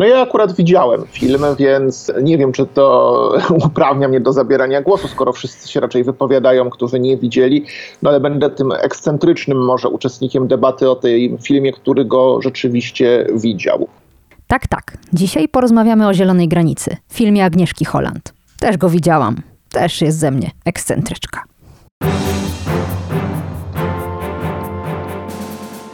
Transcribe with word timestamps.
No 0.00 0.06
ja 0.06 0.20
akurat 0.20 0.56
widziałem 0.56 1.06
film, 1.06 1.42
więc 1.58 2.12
nie 2.22 2.38
wiem, 2.38 2.52
czy 2.52 2.66
to 2.66 3.38
uprawnia 3.66 4.08
mnie 4.08 4.20
do 4.20 4.32
zabierania 4.32 4.82
głosu, 4.82 5.08
skoro 5.08 5.32
wszyscy 5.32 5.68
się 5.68 5.80
raczej 5.80 6.04
wypowiadają, 6.04 6.70
którzy 6.70 7.00
nie 7.00 7.16
widzieli, 7.16 7.64
no 8.02 8.10
ale 8.10 8.20
będę 8.20 8.50
tym 8.50 8.72
ekscentrycznym 8.72 9.64
może 9.64 9.88
uczestnikiem 9.88 10.48
debaty 10.48 10.90
o 10.90 10.96
tym 10.96 11.38
filmie, 11.38 11.72
który 11.72 12.04
go 12.04 12.42
rzeczywiście 12.42 13.26
widział. 13.34 13.88
Tak, 14.46 14.66
tak. 14.66 14.96
Dzisiaj 15.12 15.48
porozmawiamy 15.48 16.08
o 16.08 16.14
Zielonej 16.14 16.48
Granicy, 16.48 16.96
filmie 17.12 17.44
Agnieszki 17.44 17.84
Holland. 17.84 18.32
Też 18.60 18.76
go 18.76 18.88
widziałam. 18.88 19.36
Też 19.70 20.00
jest 20.00 20.18
ze 20.18 20.30
mnie 20.30 20.50
ekscentryczka. 20.64 21.49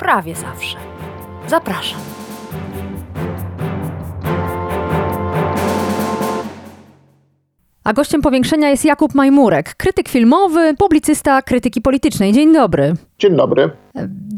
prawie 0.00 0.34
zawsze. 0.34 0.76
Zapraszam. 1.46 2.00
A 7.84 7.92
gościem 7.92 8.22
powiększenia 8.22 8.70
jest 8.70 8.84
Jakub 8.84 9.14
Majmurek, 9.14 9.74
krytyk 9.74 10.08
filmowy, 10.08 10.74
publicysta 10.78 11.42
krytyki 11.42 11.80
politycznej. 11.80 12.32
Dzień 12.32 12.52
dobry. 12.52 12.94
Dzień 13.18 13.36
dobry. 13.36 13.70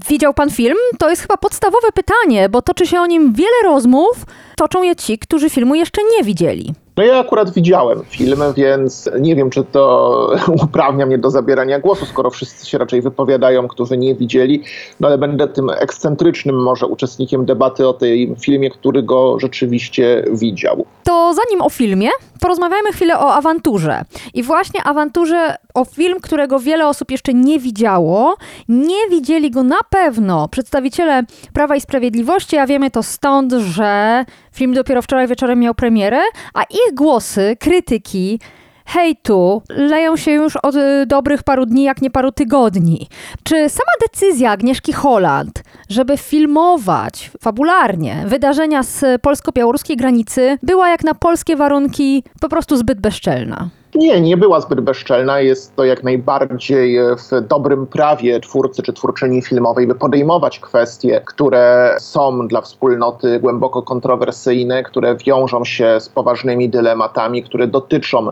Widział 0.09 0.35
pan 0.35 0.51
film? 0.51 0.77
To 0.99 1.11
jest 1.11 1.23
chyba 1.23 1.37
podstawowe 1.37 1.89
pytanie, 1.95 2.49
bo 2.49 2.63
toczy 2.63 2.87
się 2.87 3.01
o 3.01 3.07
nim 3.07 3.33
wiele 3.33 3.63
rozmów. 3.65 4.25
Toczą 4.57 4.83
je 4.83 4.97
ci, 4.97 5.19
którzy 5.19 5.51
filmu 5.51 5.75
jeszcze 5.75 6.01
nie 6.17 6.25
widzieli. 6.25 6.75
No 6.97 7.03
ja 7.03 7.19
akurat 7.19 7.51
widziałem 7.55 8.03
film, 8.05 8.41
więc 8.57 9.11
nie 9.21 9.37
wiem, 9.37 9.51
czy 9.51 9.65
to 9.65 10.27
uprawnia 10.65 11.07
mnie 11.07 11.19
do 11.19 11.31
zabierania 11.31 11.79
głosu, 11.79 12.07
skoro 12.07 12.31
wszyscy 12.31 12.67
się 12.67 12.79
raczej 12.79 13.03
wypowiadają, 13.03 13.69
którzy 13.69 13.97
nie 13.97 14.15
widzieli, 14.15 14.63
no 15.01 15.09
ale 15.09 15.19
będę 15.19 15.49
tym 15.49 15.71
ekscentrycznym 15.71 16.63
może 16.63 16.87
uczestnikiem 16.87 17.45
debaty 17.45 17.89
o 17.89 17.93
tym 17.93 18.37
filmie, 18.37 18.71
który 18.71 19.03
go 19.03 19.39
rzeczywiście 19.41 20.25
widział. 20.33 20.85
To 21.05 21.35
zanim 21.35 21.63
o 21.63 21.71
filmie, 21.71 22.09
porozmawiajmy 22.41 22.93
chwilę 22.93 23.19
o 23.19 23.35
awanturze. 23.35 24.05
I 24.35 24.43
właśnie 24.43 24.83
awanturze 24.85 25.57
o 25.75 25.85
film, 25.85 26.21
którego 26.21 26.59
wiele 26.59 26.89
osób 26.89 27.11
jeszcze 27.11 27.35
nie 27.35 27.59
widziało. 27.59 28.37
Nie 28.69 29.09
widzieli 29.11 29.42
go 29.51 29.63
na 29.63 29.81
pewno 29.91 30.49
przedstawiciele 30.49 31.23
Prawa 31.53 31.77
i 31.77 31.81
Sprawiedliwości, 31.81 32.59
a 32.59 32.67
wiemy 32.67 32.91
to 32.91 33.03
stąd, 33.03 33.53
że 33.53 34.25
film 34.53 34.75
dopiero 34.75 35.03
wczoraj 35.03 35.29
wieczorem 35.29 35.61
miał 35.61 35.75
premierę, 35.75 36.21
a 36.55 36.63
ich 36.63 36.95
głosy, 36.95 37.57
krytyki, 37.61 38.41
hejtu 38.87 39.63
leją 39.69 40.17
się 40.17 40.31
już 40.31 40.57
od 40.57 40.75
y, 40.75 41.07
dobrych 41.07 41.43
paru 41.43 41.67
dni, 41.67 41.83
jak 41.83 42.03
nie 42.03 42.11
paru 42.11 42.33
tygodni. 42.33 43.09
Czy 43.43 43.69
sama 43.69 43.93
decyzja 44.01 44.51
Agnieszki 44.51 44.93
Holland, 44.93 45.63
żeby 45.89 46.17
filmować 46.17 47.31
fabularnie 47.41 48.25
wydarzenia 48.27 48.83
z 48.83 49.23
polsko-białoruskiej 49.23 49.97
granicy, 49.97 50.59
była 50.63 50.89
jak 50.89 51.05
na 51.05 51.15
polskie 51.15 51.57
warunki 51.57 52.25
po 52.41 52.49
prostu 52.49 52.77
zbyt 52.77 53.01
bezczelna? 53.01 53.69
Nie, 53.95 54.21
nie 54.21 54.37
była 54.37 54.61
zbyt 54.61 54.81
bezczelna. 54.81 55.41
Jest 55.41 55.77
to 55.77 55.85
jak 55.85 56.03
najbardziej 56.03 56.99
w 56.99 57.47
dobrym 57.49 57.87
prawie 57.87 58.41
twórcy 58.41 58.83
czy 58.83 58.93
twórczyni 58.93 59.43
filmowej, 59.43 59.87
by 59.87 59.95
podejmować 59.95 60.61
kwestie, 60.61 61.23
które 61.27 61.97
są 61.99 62.49
dla 62.49 62.61
wspólnoty 62.61 63.41
głęboko 63.41 63.83
kontrowersyjne, 63.83 64.83
które 64.83 65.17
wiążą 65.17 65.65
się 65.65 66.01
z 66.01 66.09
poważnymi 66.09 66.69
dylematami, 66.69 67.43
które 67.43 67.67
dotyczą 67.67 68.31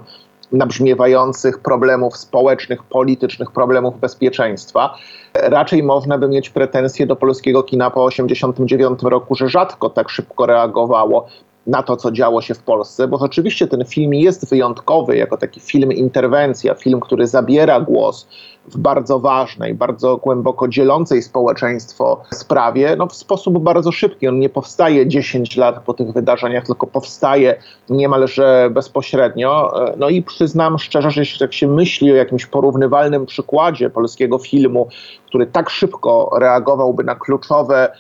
nabrzmiewających 0.53 1.59
problemów 1.59 2.17
społecznych, 2.17 2.83
politycznych, 2.83 3.51
problemów 3.51 4.01
bezpieczeństwa. 4.01 4.95
Raczej 5.35 5.83
można 5.83 6.19
by 6.19 6.29
mieć 6.29 6.51
pretensje 6.51 7.07
do 7.07 7.17
polskiego 7.17 7.63
kina 7.63 7.91
po 7.91 8.09
1989 8.09 9.03
roku, 9.03 9.35
że 9.35 9.49
rzadko 9.49 9.91
tak 9.91 10.09
szybko 10.09 10.47
reagowało 10.47 11.27
na 11.71 11.83
to, 11.83 11.97
co 11.97 12.13
działo 12.13 12.43
się 12.43 12.55
w 12.55 12.63
Polsce, 12.63 13.09
bo 13.09 13.19
rzeczywiście 13.19 13.67
ten 13.67 13.85
film 13.85 14.15
jest 14.15 14.51
wyjątkowy 14.51 15.17
jako 15.17 15.37
taki 15.37 15.61
film 15.61 15.93
interwencja, 15.93 16.75
film, 16.75 17.01
który 17.01 17.27
zabiera 17.27 17.81
głos 17.81 18.29
w 18.67 18.79
bardzo 18.79 19.19
ważnej, 19.19 19.75
bardzo 19.75 20.17
głęboko 20.17 20.69
dzielącej 20.69 21.23
społeczeństwo 21.23 22.23
sprawie, 22.35 22.97
no 22.99 23.07
w 23.07 23.15
sposób 23.15 23.59
bardzo 23.59 23.93
szybki. 23.93 24.29
On 24.29 24.39
nie 24.39 24.49
powstaje 24.49 25.07
10 25.07 25.57
lat 25.57 25.85
po 25.85 25.95
tych 25.95 26.13
wydarzeniach, 26.13 26.67
tylko 26.67 26.87
powstaje 26.87 27.63
niemalże 27.89 28.71
bezpośrednio. 28.73 29.73
No 29.97 30.09
i 30.09 30.23
przyznam 30.23 30.79
szczerze, 30.79 31.11
że 31.11 31.21
jeśli 31.21 31.39
tak 31.39 31.53
się 31.53 31.69
myśli 31.69 32.13
o 32.13 32.15
jakimś 32.15 32.47
porównywalnym 32.47 33.27
przykładzie 33.27 33.91
polskiego 33.91 34.39
filmu, 34.39 34.89
który 35.27 35.47
tak 35.47 35.71
szybko 35.71 36.31
reagowałby 36.41 37.05
na 37.05 37.15
kluczowe 37.15 37.93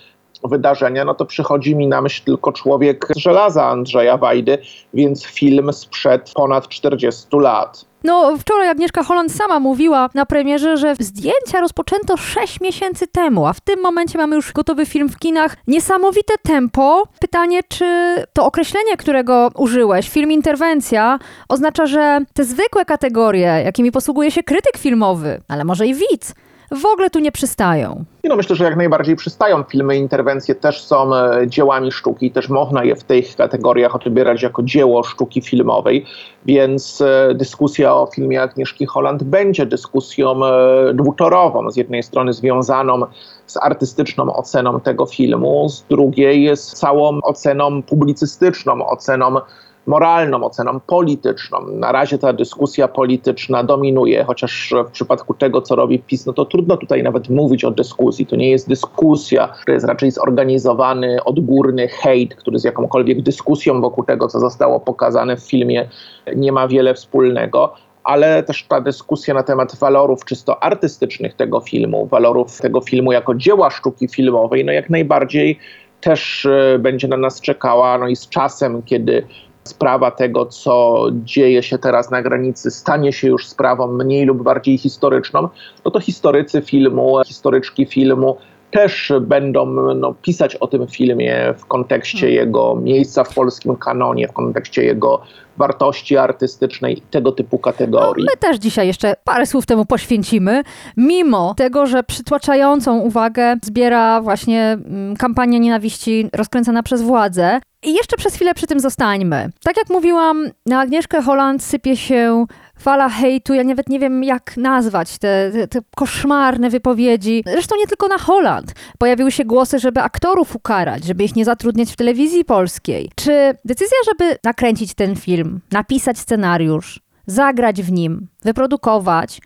wydarzenia, 0.48 1.04
no 1.04 1.14
to 1.14 1.26
przychodzi 1.26 1.76
mi 1.76 1.88
na 1.88 2.02
myśl 2.02 2.22
tylko 2.24 2.52
człowiek 2.52 3.06
z 3.16 3.18
żelaza 3.18 3.66
Andrzeja 3.66 4.16
Wajdy, 4.16 4.58
więc 4.94 5.24
film 5.24 5.72
sprzed 5.72 6.32
ponad 6.34 6.68
40 6.68 7.26
lat. 7.32 7.90
No, 8.04 8.36
wczoraj 8.38 8.68
Agnieszka 8.68 9.02
Holland 9.02 9.32
sama 9.32 9.60
mówiła 9.60 10.10
na 10.14 10.26
premierze, 10.26 10.76
że 10.76 10.94
zdjęcia 11.00 11.60
rozpoczęto 11.60 12.16
6 12.16 12.60
miesięcy 12.60 13.06
temu, 13.06 13.46
a 13.46 13.52
w 13.52 13.60
tym 13.60 13.80
momencie 13.80 14.18
mamy 14.18 14.36
już 14.36 14.52
gotowy 14.52 14.86
film 14.86 15.08
w 15.08 15.18
kinach. 15.18 15.56
Niesamowite 15.66 16.34
tempo. 16.42 17.04
Pytanie, 17.20 17.60
czy 17.68 17.84
to 18.32 18.46
określenie, 18.46 18.96
którego 18.96 19.50
użyłeś, 19.56 20.08
film 20.08 20.32
interwencja, 20.32 21.18
oznacza, 21.48 21.86
że 21.86 22.18
te 22.34 22.44
zwykłe 22.44 22.84
kategorie, 22.84 23.62
jakimi 23.64 23.92
posługuje 23.92 24.30
się 24.30 24.42
krytyk 24.42 24.78
filmowy, 24.78 25.40
ale 25.48 25.64
może 25.64 25.86
i 25.86 25.94
widz, 25.94 26.34
w 26.70 26.86
ogóle 26.86 27.10
tu 27.10 27.18
nie 27.18 27.32
przystają. 27.32 28.04
No 28.24 28.36
myślę, 28.36 28.56
że 28.56 28.64
jak 28.64 28.76
najbardziej 28.76 29.16
przystają. 29.16 29.62
Filmy 29.62 29.96
interwencje 29.96 30.54
też 30.54 30.82
są 30.82 31.16
e, 31.16 31.46
dziełami 31.46 31.92
sztuki, 31.92 32.30
też 32.30 32.48
można 32.48 32.84
je 32.84 32.96
w 32.96 33.04
tych 33.04 33.36
kategoriach 33.36 33.94
odbierać 33.96 34.42
jako 34.42 34.62
dzieło 34.62 35.02
sztuki 35.02 35.40
filmowej, 35.40 36.06
więc 36.46 37.00
e, 37.00 37.34
dyskusja 37.34 37.94
o 37.94 38.06
filmie 38.14 38.42
Agnieszki 38.42 38.86
Holland 38.86 39.22
będzie 39.22 39.66
dyskusją 39.66 40.46
e, 40.46 40.94
dwutorową. 40.94 41.70
Z 41.70 41.76
jednej 41.76 42.02
strony 42.02 42.32
związaną 42.32 43.00
z 43.46 43.56
artystyczną 43.56 44.34
oceną 44.34 44.80
tego 44.80 45.06
filmu, 45.06 45.68
z 45.68 45.82
drugiej 45.82 46.56
z 46.56 46.66
całą 46.66 47.20
oceną 47.22 47.82
publicystyczną, 47.82 48.86
oceną 48.86 49.40
moralną, 49.86 50.44
oceną 50.44 50.80
polityczną. 50.80 51.58
Na 51.66 51.92
razie 51.92 52.18
ta 52.18 52.32
dyskusja 52.32 52.88
polityczna 52.88 53.64
dominuje, 53.64 54.24
chociaż 54.24 54.74
w 54.88 54.90
przypadku 54.90 55.34
tego, 55.34 55.62
co 55.62 55.76
robi 55.76 55.98
PiS, 55.98 56.26
no 56.26 56.32
to 56.32 56.44
trudno 56.44 56.76
tutaj 56.76 57.02
nawet 57.02 57.28
mówić 57.28 57.64
o 57.64 57.70
dyskusji. 57.70 58.26
To 58.26 58.36
nie 58.36 58.50
jest 58.50 58.68
dyskusja, 58.68 59.52
to 59.66 59.72
jest 59.72 59.86
raczej 59.86 60.10
zorganizowany, 60.10 61.24
odgórny 61.24 61.88
hejt, 61.88 62.34
który 62.34 62.58
z 62.58 62.64
jakąkolwiek 62.64 63.22
dyskusją 63.22 63.80
wokół 63.80 64.04
tego, 64.04 64.28
co 64.28 64.40
zostało 64.40 64.80
pokazane 64.80 65.36
w 65.36 65.40
filmie, 65.40 65.88
nie 66.36 66.52
ma 66.52 66.68
wiele 66.68 66.94
wspólnego 66.94 67.74
ale 68.04 68.42
też 68.42 68.64
ta 68.64 68.80
dyskusja 68.80 69.34
na 69.34 69.42
temat 69.42 69.76
walorów 69.76 70.24
czysto 70.24 70.62
artystycznych 70.62 71.34
tego 71.34 71.60
filmu, 71.60 72.06
walorów 72.06 72.60
tego 72.60 72.80
filmu 72.80 73.12
jako 73.12 73.34
dzieła 73.34 73.70
sztuki 73.70 74.08
filmowej, 74.08 74.64
no 74.64 74.72
jak 74.72 74.90
najbardziej 74.90 75.58
też 76.00 76.46
e, 76.46 76.78
będzie 76.78 77.08
na 77.08 77.16
nas 77.16 77.40
czekała, 77.40 77.98
no 77.98 78.08
i 78.08 78.16
z 78.16 78.28
czasem, 78.28 78.82
kiedy 78.82 79.26
sprawa 79.64 80.10
tego, 80.10 80.46
co 80.46 81.06
dzieje 81.12 81.62
się 81.62 81.78
teraz 81.78 82.10
na 82.10 82.22
granicy, 82.22 82.70
stanie 82.70 83.12
się 83.12 83.28
już 83.28 83.48
sprawą 83.48 83.86
mniej 83.86 84.24
lub 84.24 84.42
bardziej 84.42 84.78
historyczną, 84.78 85.48
no 85.84 85.90
to 85.90 86.00
historycy 86.00 86.62
filmu, 86.62 87.16
historyczki 87.26 87.86
filmu 87.86 88.36
też 88.70 89.12
będą 89.20 89.66
no, 89.94 90.14
pisać 90.22 90.56
o 90.56 90.66
tym 90.66 90.86
filmie 90.86 91.54
w 91.58 91.66
kontekście 91.66 92.20
hmm. 92.20 92.36
jego 92.36 92.76
miejsca 92.76 93.24
w 93.24 93.34
polskim 93.34 93.76
kanonie, 93.76 94.28
w 94.28 94.32
kontekście 94.32 94.84
jego 94.84 95.22
wartości 95.56 96.16
artystycznej 96.16 96.98
i 96.98 97.00
tego 97.00 97.32
typu 97.32 97.58
kategorii. 97.58 98.24
No, 98.24 98.32
my 98.32 98.40
też 98.40 98.56
dzisiaj 98.56 98.86
jeszcze 98.86 99.14
parę 99.24 99.46
słów 99.46 99.66
temu 99.66 99.84
poświęcimy, 99.84 100.62
mimo 100.96 101.54
tego, 101.56 101.86
że 101.86 102.02
przytłaczającą 102.02 102.98
uwagę 102.98 103.56
zbiera 103.62 104.20
właśnie 104.20 104.78
mm, 104.84 105.16
kampania 105.16 105.58
nienawiści 105.58 106.28
rozkręcana 106.32 106.82
przez 106.82 107.02
władzę. 107.02 107.60
I 107.82 107.94
jeszcze 107.94 108.16
przez 108.16 108.34
chwilę 108.34 108.54
przy 108.54 108.66
tym 108.66 108.80
zostańmy. 108.80 109.50
Tak 109.64 109.76
jak 109.76 109.90
mówiłam, 109.90 110.50
na 110.66 110.80
Agnieszkę 110.80 111.22
Holland 111.22 111.62
sypie 111.62 111.96
się 111.96 112.46
fala 112.78 113.08
hejtu, 113.08 113.54
ja 113.54 113.64
nawet 113.64 113.88
nie 113.88 113.98
wiem 113.98 114.24
jak 114.24 114.56
nazwać 114.56 115.18
te, 115.18 115.50
te, 115.52 115.68
te, 115.68 115.80
koszmarne 115.96 116.70
wypowiedzi. 116.70 117.42
Zresztą 117.46 117.76
nie 117.76 117.86
tylko 117.86 118.08
na 118.08 118.18
Holland. 118.18 118.72
Pojawiły 118.98 119.32
się 119.32 119.44
głosy, 119.44 119.78
żeby 119.78 120.00
aktorów 120.00 120.56
ukarać, 120.56 121.04
żeby 121.04 121.24
ich 121.24 121.36
nie 121.36 121.44
zatrudniać 121.44 121.92
w 121.92 121.96
telewizji 121.96 122.44
polskiej. 122.44 123.10
Czy 123.14 123.54
decyzja, 123.64 123.98
żeby 124.06 124.36
nakręcić 124.44 124.94
ten 124.94 125.16
film, 125.16 125.60
napisać 125.72 126.18
scenariusz, 126.18 127.00
zagrać 127.26 127.82
w 127.82 127.92
nim, 127.92 128.28
wyprodukować, 128.42 129.40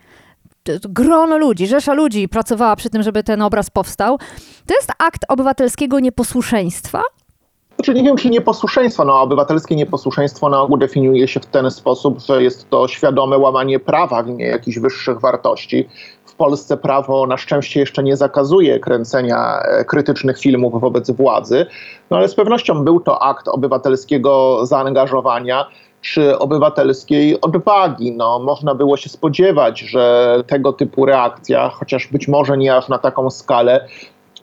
grono 0.88 1.38
ludzi, 1.38 1.66
rzesza 1.66 1.92
ludzi 1.92 2.28
pracowała 2.28 2.76
przy 2.76 2.90
tym, 2.90 3.02
żeby 3.02 3.22
ten 3.22 3.42
obraz 3.42 3.70
powstał. 3.70 4.19
To 4.66 4.75
jest 4.75 4.92
akt 4.98 5.25
obywatelskiego 5.28 6.00
nieposłuszeństwa? 6.00 7.02
Znaczy 7.84 7.98
nie 7.98 8.04
wiem, 8.04 8.16
czy 8.16 8.31
nieposłuszeństwo, 8.31 9.04
no 9.04 9.20
obywatelskie 9.20 9.76
nieposłuszeństwo 9.76 10.48
na 10.48 10.60
ogół 10.60 10.76
definiuje 10.76 11.28
się 11.28 11.40
w 11.40 11.46
ten 11.46 11.70
sposób, 11.70 12.20
że 12.20 12.42
jest 12.42 12.70
to 12.70 12.88
świadome 12.88 13.38
łamanie 13.38 13.81
prawa 13.81 14.22
w 14.22 14.28
imię 14.28 14.46
jakichś 14.46 14.78
wyższych 14.78 15.20
wartości. 15.20 15.88
W 16.25 16.34
Polsce 16.34 16.76
prawo 16.76 17.26
na 17.26 17.36
szczęście 17.36 17.81
jeszcze 17.81 18.02
nie 18.02 18.16
zakazuje 18.16 18.81
kręcenia 18.81 19.60
e, 19.60 19.84
krytycznych 19.84 20.38
filmów 20.38 20.81
wobec 20.81 21.10
władzy, 21.10 21.66
no 22.10 22.16
ale 22.16 22.28
z 22.28 22.34
pewnością 22.34 22.84
był 22.84 23.00
to 23.00 23.22
akt 23.22 23.48
obywatelskiego 23.48 24.60
zaangażowania 24.66 25.66
czy 26.00 26.38
obywatelskiej 26.38 27.40
odwagi. 27.40 28.12
No, 28.12 28.38
można 28.38 28.75
było 28.75 28.96
się 28.96 29.08
spodziewać, 29.08 29.80
że 29.80 30.37
tego 30.46 30.72
typu 30.72 31.06
reakcja, 31.06 31.69
chociaż 31.69 32.06
być 32.06 32.28
może 32.28 32.58
nie 32.58 32.76
aż 32.76 32.88
na 32.88 32.98
taką 32.98 33.30
skalę, 33.30 33.88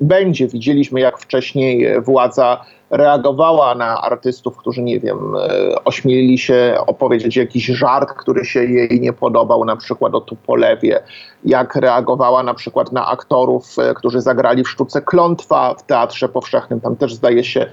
będzie. 0.01 0.47
Widzieliśmy, 0.47 0.99
jak 0.99 1.17
wcześniej 1.17 2.01
władza 2.01 2.65
reagowała 2.89 3.75
na 3.75 4.01
artystów, 4.01 4.57
którzy, 4.57 4.81
nie 4.81 4.99
wiem, 4.99 5.35
e, 5.35 5.75
ośmielili 5.85 6.37
się 6.37 6.77
opowiedzieć 6.87 7.37
jakiś 7.37 7.65
żart, 7.65 8.13
który 8.13 8.45
się 8.45 8.63
jej 8.63 9.01
nie 9.01 9.13
podobał, 9.13 9.65
na 9.65 9.75
przykład 9.75 10.15
o 10.15 10.21
Tupolewie, 10.21 11.03
jak 11.45 11.75
reagowała 11.75 12.43
na 12.43 12.53
przykład 12.53 12.91
na 12.91 13.07
aktorów, 13.07 13.79
e, 13.79 13.93
którzy 13.93 14.21
zagrali 14.21 14.63
w 14.63 14.69
sztuce 14.69 15.01
Klątwa 15.01 15.73
w 15.73 15.83
Teatrze 15.83 16.29
Powszechnym. 16.29 16.81
Tam 16.81 16.95
też 16.95 17.13
zdaje 17.13 17.43
się 17.43 17.65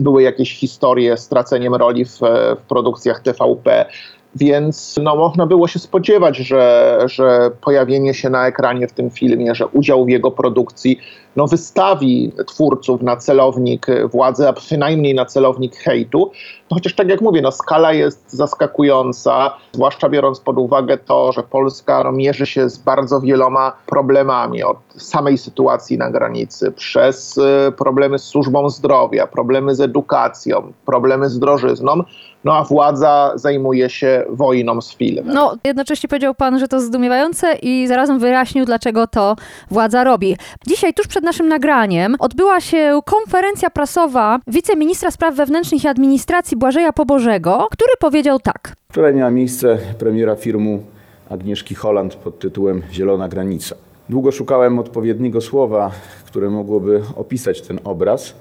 były 0.00 0.22
jakieś 0.22 0.58
historie 0.58 1.16
z 1.16 1.28
traceniem 1.28 1.74
roli 1.74 2.04
w, 2.04 2.18
w 2.58 2.62
produkcjach 2.68 3.20
TVP. 3.20 3.86
Więc 4.34 5.00
no, 5.02 5.16
można 5.16 5.46
było 5.46 5.68
się 5.68 5.78
spodziewać, 5.78 6.36
że, 6.36 6.98
że 7.04 7.50
pojawienie 7.60 8.14
się 8.14 8.30
na 8.30 8.46
ekranie 8.46 8.88
w 8.88 8.92
tym 8.92 9.10
filmie, 9.10 9.54
że 9.54 9.66
udział 9.66 10.04
w 10.04 10.08
jego 10.08 10.30
produkcji 10.30 10.98
no, 11.36 11.46
wystawi 11.46 12.32
twórców 12.46 13.02
na 13.02 13.16
celownik 13.16 13.86
władzy, 14.12 14.48
a 14.48 14.52
przynajmniej 14.52 15.14
na 15.14 15.24
celownik 15.24 15.76
hejtu. 15.76 16.30
No, 16.70 16.74
chociaż 16.74 16.94
tak 16.94 17.08
jak 17.08 17.20
mówię, 17.20 17.42
no, 17.42 17.52
skala 17.52 17.92
jest 17.92 18.32
zaskakująca, 18.32 19.56
zwłaszcza 19.72 20.08
biorąc 20.08 20.40
pod 20.40 20.58
uwagę 20.58 20.98
to, 20.98 21.32
że 21.32 21.42
Polska 21.42 22.04
no, 22.04 22.12
mierzy 22.12 22.46
się 22.46 22.70
z 22.70 22.78
bardzo 22.78 23.20
wieloma 23.20 23.72
problemami, 23.86 24.62
od 24.62 24.78
samej 24.96 25.38
sytuacji 25.38 25.98
na 25.98 26.10
granicy, 26.10 26.72
przez 26.72 27.38
y, 27.38 27.72
problemy 27.78 28.18
z 28.18 28.24
służbą 28.24 28.70
zdrowia, 28.70 29.26
problemy 29.26 29.74
z 29.74 29.80
edukacją, 29.80 30.72
problemy 30.86 31.28
z 31.28 31.38
drożyzną 31.38 32.02
no 32.44 32.56
a 32.56 32.64
władza 32.64 33.32
zajmuje 33.34 33.90
się 33.90 34.24
wojną 34.28 34.80
z 34.80 34.94
filmem. 34.96 35.34
No, 35.34 35.56
jednocześnie 35.64 36.08
powiedział 36.08 36.34
pan, 36.34 36.58
że 36.58 36.68
to 36.68 36.80
zdumiewające 36.80 37.54
i 37.62 37.86
zarazem 37.86 38.18
wyjaśnił, 38.18 38.64
dlaczego 38.64 39.06
to 39.06 39.36
władza 39.70 40.04
robi. 40.04 40.36
Dzisiaj, 40.66 40.94
tuż 40.94 41.06
przed 41.06 41.24
naszym 41.24 41.48
nagraniem, 41.48 42.16
odbyła 42.18 42.60
się 42.60 43.00
konferencja 43.04 43.70
prasowa 43.70 44.38
wiceministra 44.46 45.10
spraw 45.10 45.34
wewnętrznych 45.34 45.84
i 45.84 45.88
administracji 45.88 46.56
Błażeja 46.56 46.92
Pobożego, 46.92 47.68
który 47.70 47.92
powiedział 48.00 48.40
tak. 48.40 48.74
Wczoraj 48.92 49.14
miała 49.14 49.30
miejsce 49.30 49.78
premiera 49.98 50.36
filmu 50.36 50.82
Agnieszki 51.30 51.74
Holland 51.74 52.14
pod 52.14 52.38
tytułem 52.38 52.82
Zielona 52.92 53.28
Granica. 53.28 53.74
Długo 54.08 54.32
szukałem 54.32 54.78
odpowiedniego 54.78 55.40
słowa, 55.40 55.90
które 56.26 56.50
mogłoby 56.50 57.02
opisać 57.16 57.62
ten 57.62 57.80
obraz 57.84 58.34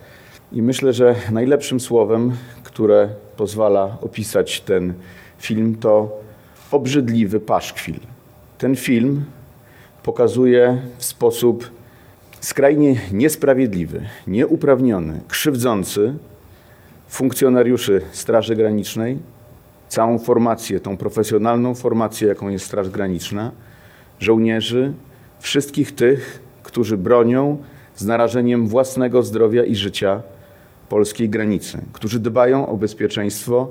i 0.51 0.61
myślę, 0.61 0.93
że 0.93 1.15
najlepszym 1.31 1.79
słowem, 1.79 2.31
które 2.63 3.09
pozwala 3.39 3.97
opisać 4.01 4.61
ten 4.61 4.93
film, 5.37 5.75
to 5.75 6.19
obrzydliwy 6.71 7.39
paszkwil. 7.39 7.99
Ten 8.57 8.75
film 8.75 9.23
pokazuje 10.03 10.81
w 10.97 11.05
sposób 11.05 11.71
skrajnie 12.41 12.95
niesprawiedliwy, 13.11 14.01
nieuprawniony, 14.27 15.21
krzywdzący 15.27 16.13
funkcjonariuszy 17.07 18.01
Straży 18.11 18.55
Granicznej, 18.55 19.19
całą 19.87 20.19
formację, 20.19 20.79
tą 20.79 20.97
profesjonalną 20.97 21.75
formację, 21.75 22.27
jaką 22.27 22.49
jest 22.49 22.65
Straż 22.65 22.89
Graniczna, 22.89 23.51
żołnierzy, 24.19 24.93
wszystkich 25.39 25.95
tych, 25.95 26.41
którzy 26.63 26.97
bronią 26.97 27.57
z 27.95 28.05
narażeniem 28.05 28.67
własnego 28.67 29.23
zdrowia 29.23 29.63
i 29.63 29.75
życia 29.75 30.21
polskiej 30.89 31.29
granicy, 31.29 31.81
którzy 31.93 32.19
dbają 32.19 32.67
o 32.67 32.77
bezpieczeństwo 32.77 33.69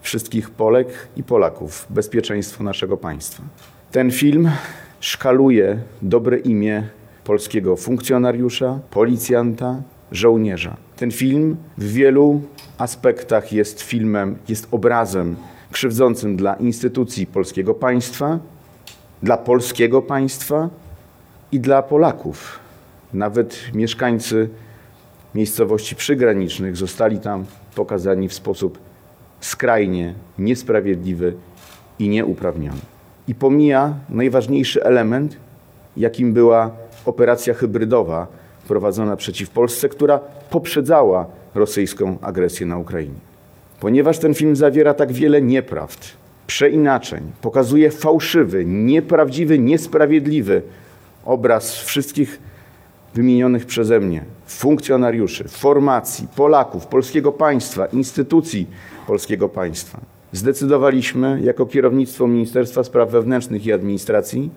wszystkich 0.00 0.50
Polek 0.50 0.88
i 1.16 1.22
Polaków, 1.22 1.86
bezpieczeństwo 1.90 2.64
naszego 2.64 2.96
państwa. 2.96 3.42
Ten 3.92 4.10
film 4.10 4.50
szkaluje 5.00 5.78
dobre 6.02 6.38
imię 6.38 6.82
polskiego 7.24 7.76
funkcjonariusza, 7.76 8.78
policjanta, 8.90 9.82
żołnierza. 10.12 10.76
Ten 10.96 11.10
film 11.10 11.56
w 11.78 11.92
wielu 11.92 12.42
aspektach 12.78 13.52
jest 13.52 13.80
filmem, 13.80 14.36
jest 14.48 14.68
obrazem 14.70 15.36
krzywdzącym 15.72 16.36
dla 16.36 16.54
instytucji 16.54 17.26
polskiego 17.26 17.74
państwa, 17.74 18.38
dla 19.22 19.36
polskiego 19.36 20.02
państwa 20.02 20.68
i 21.52 21.60
dla 21.60 21.82
Polaków. 21.82 22.58
Nawet 23.12 23.60
mieszkańcy 23.74 24.48
miejscowości 25.34 25.96
przygranicznych 25.96 26.76
zostali 26.76 27.18
tam 27.18 27.44
pokazani 27.74 28.28
w 28.28 28.34
sposób 28.34 28.78
skrajnie 29.40 30.14
niesprawiedliwy 30.38 31.34
i 31.98 32.08
nieuprawniony. 32.08 32.80
I 33.28 33.34
pomija 33.34 33.94
najważniejszy 34.08 34.84
element, 34.84 35.36
jakim 35.96 36.32
była 36.32 36.70
operacja 37.04 37.54
hybrydowa 37.54 38.26
prowadzona 38.68 39.16
przeciw 39.16 39.50
Polsce, 39.50 39.88
która 39.88 40.18
poprzedzała 40.50 41.26
rosyjską 41.54 42.18
agresję 42.22 42.66
na 42.66 42.78
Ukrainie. 42.78 43.20
Ponieważ 43.80 44.18
ten 44.18 44.34
film 44.34 44.56
zawiera 44.56 44.94
tak 44.94 45.12
wiele 45.12 45.42
nieprawd, 45.42 46.16
przeinaczeń, 46.46 47.32
pokazuje 47.40 47.90
fałszywy, 47.90 48.64
nieprawdziwy, 48.64 49.58
niesprawiedliwy 49.58 50.62
obraz 51.24 51.74
wszystkich 51.74 52.40
wymienionych 53.14 53.66
przeze 53.66 54.00
mnie 54.00 54.24
funkcjonariuszy, 54.46 55.44
formacji, 55.48 56.28
Polaków, 56.36 56.86
polskiego 56.86 57.32
państwa, 57.32 57.86
instytucji 57.86 58.66
polskiego 59.06 59.48
państwa, 59.48 60.00
zdecydowaliśmy 60.32 61.40
jako 61.44 61.66
kierownictwo 61.66 62.26
Ministerstwa 62.26 62.84
Spraw 62.84 63.10
Wewnętrznych 63.10 63.66
i 63.66 63.72
Administracji, 63.72 64.50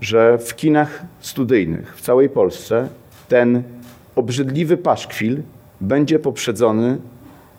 że 0.00 0.38
w 0.38 0.56
kinach 0.56 1.02
studyjnych 1.20 1.96
w 1.96 2.00
całej 2.00 2.28
Polsce 2.28 2.88
ten 3.28 3.62
obrzydliwy 4.16 4.76
paszkwil 4.76 5.42
będzie 5.80 6.18
poprzedzony 6.18 6.98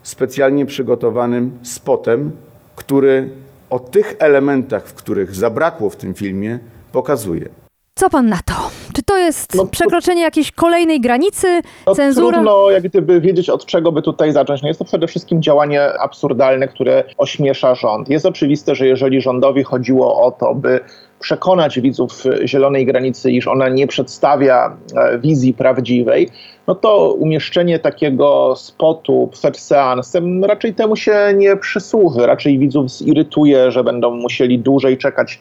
specjalnie 0.03 0.65
przygotowanym 0.65 1.51
spotem, 1.63 2.31
który 2.75 3.29
o 3.69 3.79
tych 3.79 4.15
elementach, 4.19 4.87
w 4.87 4.93
których 4.93 5.35
zabrakło 5.35 5.89
w 5.89 5.95
tym 5.95 6.13
filmie, 6.13 6.59
pokazuje. 6.91 7.49
Co 7.95 8.09
pan 8.09 8.29
na 8.29 8.39
to? 8.45 8.53
Czy 8.95 9.03
to 9.03 9.17
jest 9.17 9.55
no, 9.55 9.65
przekroczenie 9.65 10.21
jakiejś 10.21 10.51
kolejnej 10.51 11.01
granicy, 11.01 11.47
no, 11.87 11.95
cenzura? 11.95 12.37
Trudno 12.37 12.71
jak 12.71 12.83
gdyby 12.83 13.21
wiedzieć, 13.21 13.49
od 13.49 13.65
czego 13.65 13.91
by 13.91 14.01
tutaj 14.01 14.33
zacząć. 14.33 14.61
No 14.61 14.67
jest 14.67 14.79
to 14.79 14.85
przede 14.85 15.07
wszystkim 15.07 15.41
działanie 15.41 15.99
absurdalne, 15.99 16.67
które 16.67 17.03
ośmiesza 17.17 17.75
rząd. 17.75 18.09
Jest 18.09 18.25
oczywiste, 18.25 18.75
że 18.75 18.87
jeżeli 18.87 19.21
rządowi 19.21 19.63
chodziło 19.63 20.23
o 20.25 20.31
to, 20.31 20.55
by 20.55 20.79
przekonać 21.19 21.79
widzów 21.79 22.23
Zielonej 22.45 22.85
Granicy, 22.85 23.31
iż 23.31 23.47
ona 23.47 23.69
nie 23.69 23.87
przedstawia 23.87 24.77
e, 24.95 25.19
wizji 25.19 25.53
prawdziwej, 25.53 26.29
no 26.67 26.75
to 26.75 27.13
umieszczenie 27.13 27.79
takiego 27.79 28.55
spotu 28.55 29.29
przed 29.31 29.59
seansem 29.59 30.45
raczej 30.45 30.73
temu 30.73 30.95
się 30.95 31.33
nie 31.35 31.57
przysłuży. 31.57 32.25
Raczej 32.25 32.59
widzów 32.59 32.91
zirytuje, 32.91 33.71
że 33.71 33.83
będą 33.83 34.11
musieli 34.11 34.59
dłużej 34.59 34.97
czekać 34.97 35.39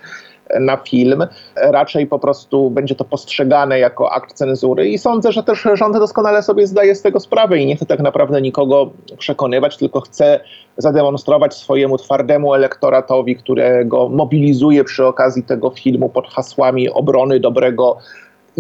na 0.61 0.77
film. 0.77 1.27
Raczej 1.57 2.07
po 2.07 2.19
prostu 2.19 2.71
będzie 2.71 2.95
to 2.95 3.05
postrzegane 3.05 3.79
jako 3.79 4.13
akt 4.13 4.33
cenzury 4.33 4.89
i 4.89 4.99
sądzę, 4.99 5.33
że 5.33 5.43
też 5.43 5.69
rząd 5.75 5.97
doskonale 5.97 6.43
sobie 6.43 6.67
zdaje 6.67 6.95
z 6.95 7.03
tego 7.03 7.21
sprawę 7.21 7.59
i 7.59 7.67
nie 7.67 7.77
chce 7.77 7.87
tak 7.87 8.01
naprawdę 8.01 8.43
nikogo 8.43 8.91
przekonywać, 9.19 9.77
tylko 9.77 10.01
chce 10.01 10.41
zademonstrować 10.77 11.55
swojemu 11.55 11.99
twardemu 11.99 12.55
elektoratowi, 12.55 13.37
którego 13.37 14.09
mobilizuje 14.09 14.85
przy 14.85 15.07
okazji 15.07 15.43
tego 15.43 15.71
filmu 15.71 16.09
pod 16.09 16.29
hasłami 16.29 16.89
obrony 16.89 17.41
dobrego 17.41 17.97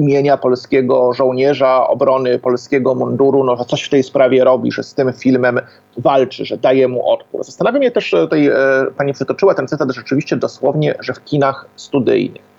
imienia 0.00 0.37
polskiego 0.37 1.12
żołnierza, 1.14 1.88
obrony 1.88 2.38
polskiego 2.38 2.95
munduru, 2.95 3.45
no, 3.45 3.57
że 3.57 3.64
coś 3.64 3.83
w 3.83 3.88
tej 3.88 4.02
sprawie 4.02 4.45
robi, 4.45 4.73
że 4.73 4.83
z 4.83 4.95
tym 4.95 5.12
filmem 5.12 5.61
walczy, 5.97 6.45
że 6.45 6.57
daje 6.57 6.88
mu 6.88 7.11
odpór. 7.11 7.45
Zastanawia 7.45 7.78
mnie 7.78 7.90
też, 7.90 8.11
tutaj 8.11 8.47
e, 8.47 8.52
pani 8.97 9.12
przytoczyła 9.12 9.54
ten 9.54 9.69
cytat 9.69 9.90
rzeczywiście 9.90 10.37
dosłownie, 10.37 10.95
że 11.00 11.14
w 11.14 11.25
kinach 11.25 11.66
studyjnych. 11.76 12.50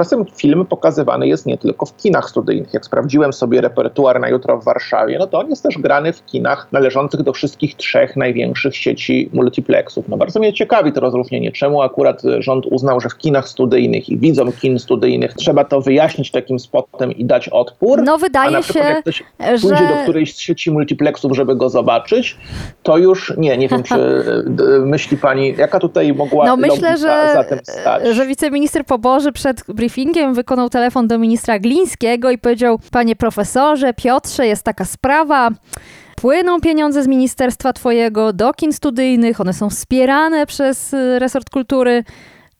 Czasem 0.00 0.24
film 0.36 0.66
pokazywany 0.66 1.28
jest 1.28 1.46
nie 1.46 1.58
tylko 1.58 1.86
w 1.86 1.96
kinach 1.96 2.30
studyjnych. 2.30 2.74
Jak 2.74 2.84
sprawdziłem 2.84 3.32
sobie 3.32 3.60
repertuar 3.60 4.20
na 4.20 4.28
jutro 4.28 4.58
w 4.58 4.64
Warszawie, 4.64 5.18
no 5.18 5.26
to 5.26 5.38
on 5.38 5.50
jest 5.50 5.62
też 5.62 5.78
grany 5.78 6.12
w 6.12 6.24
kinach 6.24 6.68
należących 6.72 7.22
do 7.22 7.32
wszystkich 7.32 7.76
trzech 7.76 8.16
największych 8.16 8.76
sieci 8.76 9.30
multiplexów. 9.32 10.08
No 10.08 10.16
bardzo 10.16 10.40
mnie 10.40 10.52
ciekawi 10.52 10.92
to 10.92 11.00
rozróżnienie. 11.00 11.52
Czemu 11.52 11.82
akurat 11.82 12.22
rząd 12.38 12.66
uznał, 12.66 13.00
że 13.00 13.08
w 13.08 13.16
kinach 13.16 13.48
studyjnych 13.48 14.08
i 14.08 14.18
widzom 14.18 14.52
kin 14.52 14.78
studyjnych 14.78 15.34
trzeba 15.34 15.64
to 15.64 15.80
wyjaśnić 15.80 16.30
takim 16.30 16.58
spotem 16.58 17.12
i 17.12 17.24
dać 17.24 17.48
odpór? 17.48 18.02
No 18.02 18.18
wydaje 18.18 18.62
się, 18.62 18.78
jak 18.78 19.00
ktoś 19.00 19.22
że... 19.40 19.68
pójdzie 19.68 19.88
do 19.88 20.02
którejś 20.02 20.34
z 20.34 20.38
sieci 20.38 20.70
multiplexów, 20.70 21.36
żeby 21.36 21.56
go 21.56 21.68
zobaczyć, 21.68 22.36
to 22.82 22.98
już 22.98 23.32
nie, 23.36 23.58
nie 23.58 23.68
wiem, 23.68 23.82
czy 23.82 23.94
myśli 24.94 25.16
pani, 25.16 25.54
jaka 25.58 25.78
tutaj 25.78 26.14
mogła 26.14 26.46
No 26.46 26.56
myślę, 26.56 26.96
że, 26.96 27.30
za 27.34 27.44
tym 27.44 27.58
stać? 27.62 28.16
że 28.16 28.26
wiceminister 28.26 28.84
Poboży 28.86 29.32
przed 29.32 29.64
briefingiem 29.68 29.89
wykonał 30.32 30.70
telefon 30.70 31.08
do 31.08 31.18
ministra 31.18 31.58
Glińskiego 31.58 32.30
i 32.30 32.38
powiedział, 32.38 32.78
panie 32.90 33.16
profesorze, 33.16 33.94
Piotrze, 33.94 34.46
jest 34.46 34.62
taka 34.62 34.84
sprawa, 34.84 35.50
płyną 36.16 36.60
pieniądze 36.60 37.02
z 37.02 37.06
ministerstwa 37.06 37.72
twojego 37.72 38.32
do 38.32 38.52
kin 38.52 38.72
studyjnych, 38.72 39.40
one 39.40 39.52
są 39.52 39.70
wspierane 39.70 40.46
przez 40.46 40.94
y, 40.94 41.18
resort 41.18 41.50
kultury. 41.50 42.04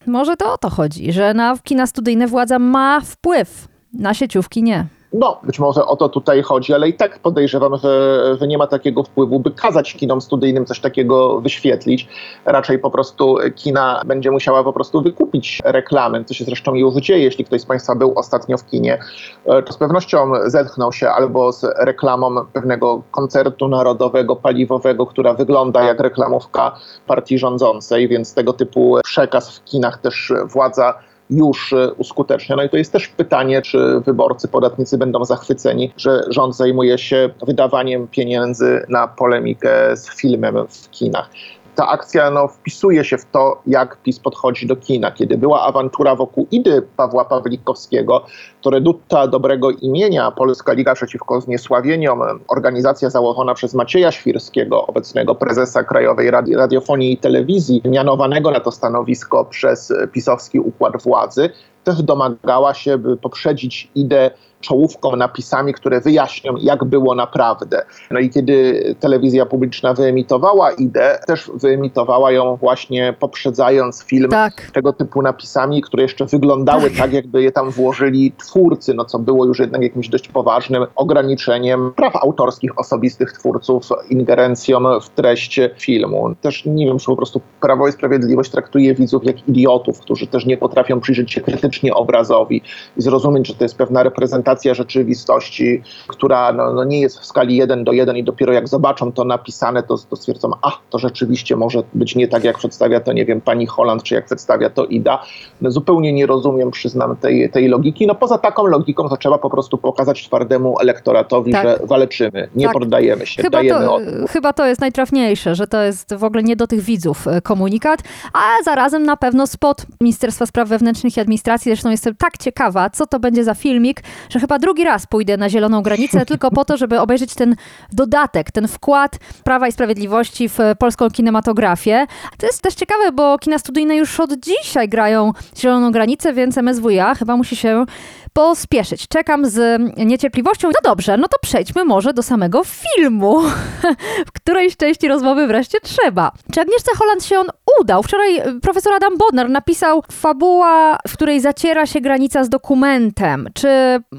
Może 0.07 0.37
to 0.37 0.53
o 0.53 0.59
to 0.59 0.71
chodzi, 0.71 1.13
że 1.13 1.35
na 1.35 1.57
kina 1.65 1.87
studyjne 1.87 2.27
władza 2.27 2.59
ma 2.59 3.01
wpływ, 3.01 3.69
na 3.93 4.15
sieciówki 4.15 4.63
nie. 4.63 4.87
No, 5.13 5.41
być 5.43 5.59
może 5.59 5.87
o 5.87 5.97
to 5.97 6.09
tutaj 6.09 6.43
chodzi, 6.43 6.75
ale 6.75 6.89
i 6.89 6.95
tak 6.95 7.19
podejrzewam, 7.19 7.77
że, 7.77 8.37
że 8.41 8.47
nie 8.47 8.59
ma 8.59 8.67
takiego 8.67 9.03
wpływu, 9.03 9.41
by 9.41 9.51
kazać 9.51 9.95
kinom 9.95 10.21
studyjnym 10.21 10.67
coś 10.67 10.81
takiego 10.81 11.41
wyświetlić. 11.41 12.09
Raczej 12.45 12.79
po 12.79 12.91
prostu 12.91 13.37
kina 13.55 14.03
będzie 14.07 14.31
musiała 14.31 14.65
po 14.65 14.73
prostu 14.73 15.03
wykupić 15.03 15.61
reklamy, 15.65 16.25
co 16.25 16.35
się 16.35 16.45
zresztą 16.45 16.75
już 16.75 16.95
dzieje. 16.95 17.25
Jeśli 17.25 17.45
ktoś 17.45 17.61
z 17.61 17.67
Państwa 17.67 17.95
był 17.95 18.19
ostatnio 18.19 18.59
w 18.59 18.67
kinie, 18.67 18.99
e, 19.47 19.63
to 19.63 19.73
z 19.73 19.77
pewnością 19.77 20.33
zetknął 20.47 20.93
się 20.93 21.09
albo 21.09 21.53
z 21.53 21.65
reklamą 21.79 22.47
pewnego 22.53 23.03
koncertu 23.11 23.69
narodowego, 23.69 24.37
paliwowego, 24.37 25.07
która 25.07 25.35
wygląda 25.35 25.83
jak 25.83 26.01
reklamówka 26.01 26.77
partii 27.07 27.39
rządzącej, 27.39 28.09
więc 28.09 28.35
tego 28.35 28.53
typu 28.53 28.99
przekaz 29.05 29.59
w 29.59 29.65
kinach 29.65 29.99
też 29.99 30.33
władza 30.45 31.10
już 31.31 31.73
e, 31.73 31.93
uskutecznia. 31.93 32.57
No 32.57 32.63
i 32.63 32.69
to 32.69 32.77
jest 32.77 32.93
też 32.93 33.09
pytanie, 33.09 33.63
czy 33.63 34.01
wyborcy, 34.01 34.49
podatnicy 34.49 34.99
będą 34.99 35.25
zachwyceni, 35.25 35.93
że 35.97 36.23
rząd 36.29 36.57
zajmuje 36.57 36.99
się 36.99 37.31
wydawaniem 37.47 38.09
pieniędzy 38.09 38.87
na 38.89 39.09
polemikę 39.09 39.97
z 39.97 40.17
filmem 40.17 40.55
w 40.69 40.91
kinach 40.91 41.31
ta 41.75 41.89
akcja 41.89 42.31
no, 42.31 42.49
wpisuje 42.49 43.05
się 43.05 43.19
w 43.19 43.25
to, 43.25 43.63
jak 43.67 43.97
PiS 44.03 44.19
podchodzi 44.19 44.67
do 44.67 44.77
kina. 44.77 45.11
Kiedy 45.11 45.39
była 45.39 45.63
awantura 45.63 46.17
wokół 46.17 46.47
idy 46.51 46.83
Pawła 46.97 47.25
Pawlikowskiego, 47.25 48.25
to 48.61 48.71
reduta 48.71 49.27
dobrego 49.27 49.71
imienia 49.71 50.31
Polska 50.31 50.73
Liga 50.73 50.95
Przeciwko 50.95 51.41
Zniesławieniom, 51.41 52.21
organizacja 52.49 53.11
założona 53.11 53.55
przez 53.55 53.75
Macieja 53.75 54.13
Świrskiego, 54.13 54.87
obecnego 54.87 55.35
prezesa 55.35 55.85
Krajowej 55.85 56.31
Radi 56.31 56.55
Radiofonii 56.55 57.13
i 57.13 57.17
Telewizji, 57.17 57.83
mianowanego 57.85 58.51
na 58.51 58.61
to 58.61 58.73
stanowisko 58.73 59.45
przez 59.45 59.93
pisowski 60.13 60.61
układ 60.61 61.03
władzy, 61.03 61.51
też 61.85 62.03
domagała 62.03 62.75
się, 62.75 62.99
by 62.99 63.17
poprzedzić 63.17 63.91
ideę 63.95 64.31
czołówką, 64.61 65.17
napisami, 65.17 65.75
które 65.75 66.01
wyjaśnią, 66.01 66.55
jak 66.61 66.85
było 66.85 67.15
naprawdę. 67.15 67.83
No 68.11 68.21
i 68.21 68.31
kiedy 68.31 68.83
telewizja 69.01 69.47
publiczna 69.47 69.95
wyemitowała 69.95 70.73
ideę, 70.73 71.19
też 71.27 71.51
wyemitowała 71.55 72.33
ją 72.33 72.57
właśnie 72.57 73.15
poprzedzając 73.21 74.03
film 74.03 74.31
Tak. 74.31 74.71
tego 74.73 74.93
typu 74.93 75.23
napisami, 75.23 75.83
które 75.83 76.03
jeszcze 76.03 76.27
wyglądały 76.27 76.91
tak, 76.91 77.13
jakby 77.13 77.43
je 77.43 77.53
tam 77.53 77.71
włożyli 77.71 78.33
twórcy, 78.33 78.95
no 78.95 79.05
co 79.05 79.19
było 79.19 79.45
już 79.45 79.59
jednak 79.59 79.83
jakimś 79.83 80.09
dość 80.09 80.29
poważnym 80.29 80.87
ograniczeniem 80.97 81.93
praw 81.97 82.17
autorskich 82.17 82.79
osobistych 82.79 83.33
twórców, 83.33 83.89
ingerencją 84.11 85.01
w 85.01 85.09
treść 85.09 85.61
filmu. 85.79 86.35
Też 86.41 86.65
nie 86.65 86.87
wiem, 86.87 86.99
czy 86.99 87.07
po 87.07 87.17
prostu 87.17 87.41
Prawo 87.61 87.89
i 87.89 87.93
Sprawiedliwość 87.93 88.51
traktuje 88.51 88.95
widzów 88.95 89.25
jak 89.25 89.49
idiotów, 89.49 90.01
którzy 90.01 90.27
też 90.27 90.47
nie 90.47 90.57
potrafią 90.57 91.01
przyjrzeć 91.01 91.33
się 91.33 91.41
krytycznie 91.71 91.95
obrazowi 91.95 92.63
i 92.97 93.03
zrozumieć, 93.03 93.47
że 93.47 93.55
to 93.55 93.65
jest 93.65 93.77
pewna 93.77 94.03
reprezentacja 94.03 94.75
rzeczywistości, 94.75 95.83
która 96.09 96.53
no, 96.53 96.73
no 96.73 96.85
nie 96.85 97.01
jest 97.01 97.19
w 97.19 97.25
skali 97.25 97.57
1 97.57 97.85
do 97.85 97.93
1 97.93 98.17
i 98.17 98.25
dopiero 98.25 98.53
jak 98.53 98.69
zobaczą 98.69 99.13
to 99.13 99.25
napisane, 99.25 99.83
to, 99.83 99.99
to 100.11 100.17
stwierdzą, 100.17 100.51
a 100.63 100.71
to 100.91 100.99
rzeczywiście 100.99 101.57
może 101.57 101.83
być 101.95 102.17
nie 102.17 102.29
tak, 102.29 102.45
jak 102.45 102.59
przedstawia 102.59 103.01
to, 103.01 103.13
nie 103.13 103.25
wiem, 103.25 103.41
pani 103.41 103.67
Holland, 103.67 104.03
czy 104.03 104.15
jak 104.15 104.25
przedstawia 104.25 104.71
to 104.71 104.85
Ida. 104.85 105.23
No, 105.61 105.71
zupełnie 105.71 106.13
nie 106.13 106.27
rozumiem, 106.27 106.71
przyznam, 106.71 107.17
tej, 107.17 107.51
tej 107.51 107.69
logiki. 107.69 108.07
No 108.07 108.15
poza 108.15 108.39
taką 108.39 108.67
logiką 108.67 109.09
to 109.09 109.17
trzeba 109.17 109.39
po 109.39 109.51
prostu 109.51 109.79
pokazać 109.79 110.25
twardemu 110.27 110.81
elektoratowi, 110.81 111.53
Tak. 111.53 111.63
że 111.63 111.79
walczymy, 111.87 112.49
nie 112.55 112.65
Tak. 112.65 112.75
poddajemy 112.75 113.27
się, 113.27 113.43
Chyba 113.43 113.59
dajemy 113.59 113.85
to, 113.85 113.95
odpór. 113.95 114.29
chyba 114.29 114.53
to 114.53 114.67
jest 114.67 114.81
najtrafniejsze, 114.81 115.55
że 115.55 115.67
to 115.67 115.83
jest 115.83 116.15
w 116.15 116.25
ogóle 116.25 116.43
nie 116.43 116.57
do 116.57 116.67
tych 116.67 116.81
widzów 116.81 117.29
e, 117.29 117.41
komunikat, 117.41 118.01
a 118.33 118.65
zarazem 118.65 119.03
na 119.03 119.17
pewno 119.17 119.47
spot 119.47 119.87
Ministerstwa 120.01 120.47
Spraw 120.47 120.69
Wewnętrznych 120.69 121.17
i 121.17 121.21
Administracji. 121.21 121.60
Zresztą 121.65 121.91
jestem 121.91 122.15
tak 122.15 122.39
ciekawa, 122.39 122.91
co 122.91 123.07
to 123.07 123.21
będzie 123.21 123.45
za 123.45 123.55
filmik, 123.55 124.03
że 124.29 124.41
chyba 124.41 124.59
drugi 124.59 124.85
raz 124.85 125.07
pójdę 125.07 125.37
na 125.37 125.51
zieloną 125.51 125.83
granicę 125.83 126.27
tylko 126.27 126.51
po 126.51 126.65
to, 126.65 126.77
żeby 126.77 127.01
obejrzeć 127.01 127.35
ten 127.35 127.57
dodatek, 127.93 128.51
ten 128.51 128.69
wkład 128.69 129.19
Prawa 129.45 129.69
i 129.69 129.73
Sprawiedliwości 129.73 130.49
w 130.49 130.59
polską 130.79 131.11
kinematografię. 131.11 132.07
To 132.39 132.47
jest 132.47 132.63
też 132.63 132.75
ciekawe, 132.75 133.13
bo 133.13 133.39
kina 133.39 133.59
studyjne 133.59 133.97
już 133.97 134.21
od 134.21 134.33
dzisiaj 134.33 134.89
grają 134.89 135.33
zieloną 135.59 135.91
granicę, 135.93 136.33
więc 136.33 136.59
MSWiA 136.59 137.15
chyba 137.15 137.37
musi 137.37 137.57
się 137.57 137.85
pospieszyć. 138.33 139.09
Czekam 139.09 139.47
z 139.47 139.83
niecierpliwością. 139.97 140.69
No 140.69 140.91
dobrze, 140.91 141.17
no 141.17 141.29
to 141.29 141.37
przejdźmy 141.43 141.85
może 141.85 142.13
do 142.13 142.23
samego 142.23 142.63
filmu, 142.65 143.41
w 144.29 144.33
której 144.33 144.77
części 144.77 145.09
rozmowy 145.09 145.47
wreszcie 145.47 145.79
trzeba. 145.81 146.33
Czy 146.53 146.61
Agnieszce 146.61 146.93
Holland 146.99 147.25
się 147.25 147.39
on 147.39 147.47
udał? 147.81 148.03
Wczoraj 148.03 148.39
y, 148.39 148.61
profesor 148.61 148.93
Adam 148.93 149.19
Bodnar 149.19 149.51
napisał 149.51 150.03
fabuła, 150.13 150.99
w 151.09 151.13
której 151.13 151.41
zaciera 151.41 151.87
się 151.87 152.01
granica 152.01 152.45
z 152.45 152.49
dokumentem. 152.49 153.49
Czy 153.55 153.69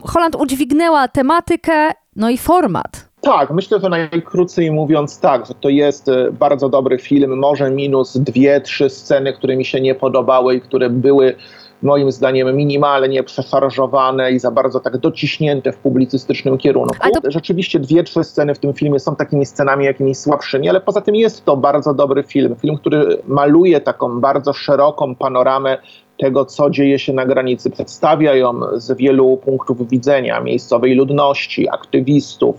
Holland 0.04 0.36
udźwignęła 0.36 1.08
tematykę, 1.08 1.92
no 2.16 2.30
i 2.30 2.38
format? 2.38 3.12
Tak, 3.22 3.52
myślę, 3.52 3.80
że 3.80 3.90
najkrócej 3.90 4.72
mówiąc 4.72 5.20
tak, 5.20 5.46
że 5.46 5.54
to 5.54 5.70
jest 5.70 6.10
e, 6.10 6.32
bardzo 6.32 6.70
dobry 6.70 6.98
film, 6.98 7.40
może 7.40 7.72
minus 7.72 8.18
dwie, 8.18 8.62
trzy 8.62 8.90
sceny, 8.90 9.34
które 9.34 9.56
mi 9.56 9.66
się 9.66 9.82
nie 9.82 9.96
podobały 9.96 10.56
i 10.56 10.62
które 10.62 10.90
były 10.90 11.36
moim 11.84 12.12
zdaniem 12.12 12.56
minimalnie 12.56 13.24
przeszarżowane 13.24 14.32
i 14.32 14.40
za 14.40 14.52
bardzo 14.52 14.80
tak 14.80 14.98
dociśnięte 14.98 15.72
w 15.72 15.78
publicystycznym 15.78 16.58
kierunku. 16.58 16.96
To- 17.24 17.32
Rzeczywiście 17.32 17.80
dwie, 17.80 18.04
trzy 18.04 18.24
sceny 18.24 18.56
w 18.56 18.60
tym 18.60 18.74
filmie 18.74 19.00
są 19.00 19.16
takimi 19.16 19.46
scenami 19.46 19.86
jakimiś 19.86 20.18
słabszymi, 20.18 20.70
ale 20.70 20.82
poza 20.82 21.02
tym 21.02 21.16
jest 21.16 21.46
to 21.46 21.58
bardzo 21.58 21.94
dobry 21.94 22.24
film. 22.24 22.56
Film, 22.56 22.78
który 22.78 23.18
maluje 23.28 23.82
taką 23.82 24.20
bardzo 24.22 24.54
szeroką 24.54 25.16
panoramę 25.16 25.78
tego, 26.20 26.46
co 26.46 26.70
dzieje 26.70 27.00
się 27.00 27.14
na 27.14 27.26
granicy. 27.26 27.70
Przedstawia 27.70 28.36
ją 28.36 28.60
z 28.74 28.98
wielu 28.98 29.38
punktów 29.38 29.90
widzenia 29.90 30.40
miejscowej 30.42 30.96
ludności, 30.96 31.70
aktywistów, 31.70 32.56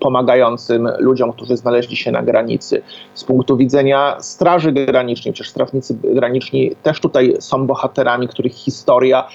pomagającym 0.00 0.88
ludziom, 0.98 1.32
którzy 1.32 1.56
znaleźli 1.56 1.96
się 1.96 2.12
na 2.12 2.22
granicy. 2.22 2.82
Z 3.14 3.24
punktu 3.24 3.56
widzenia 3.56 4.16
Straży 4.20 4.72
Granicznej, 4.72 5.34
przecież 5.34 5.50
strażnicy 5.50 5.98
graniczni 6.02 6.76
też 6.82 7.00
tutaj 7.00 7.36
są 7.40 7.66
bohaterami, 7.66 8.28
których 8.28 8.52
historia, 8.52 9.28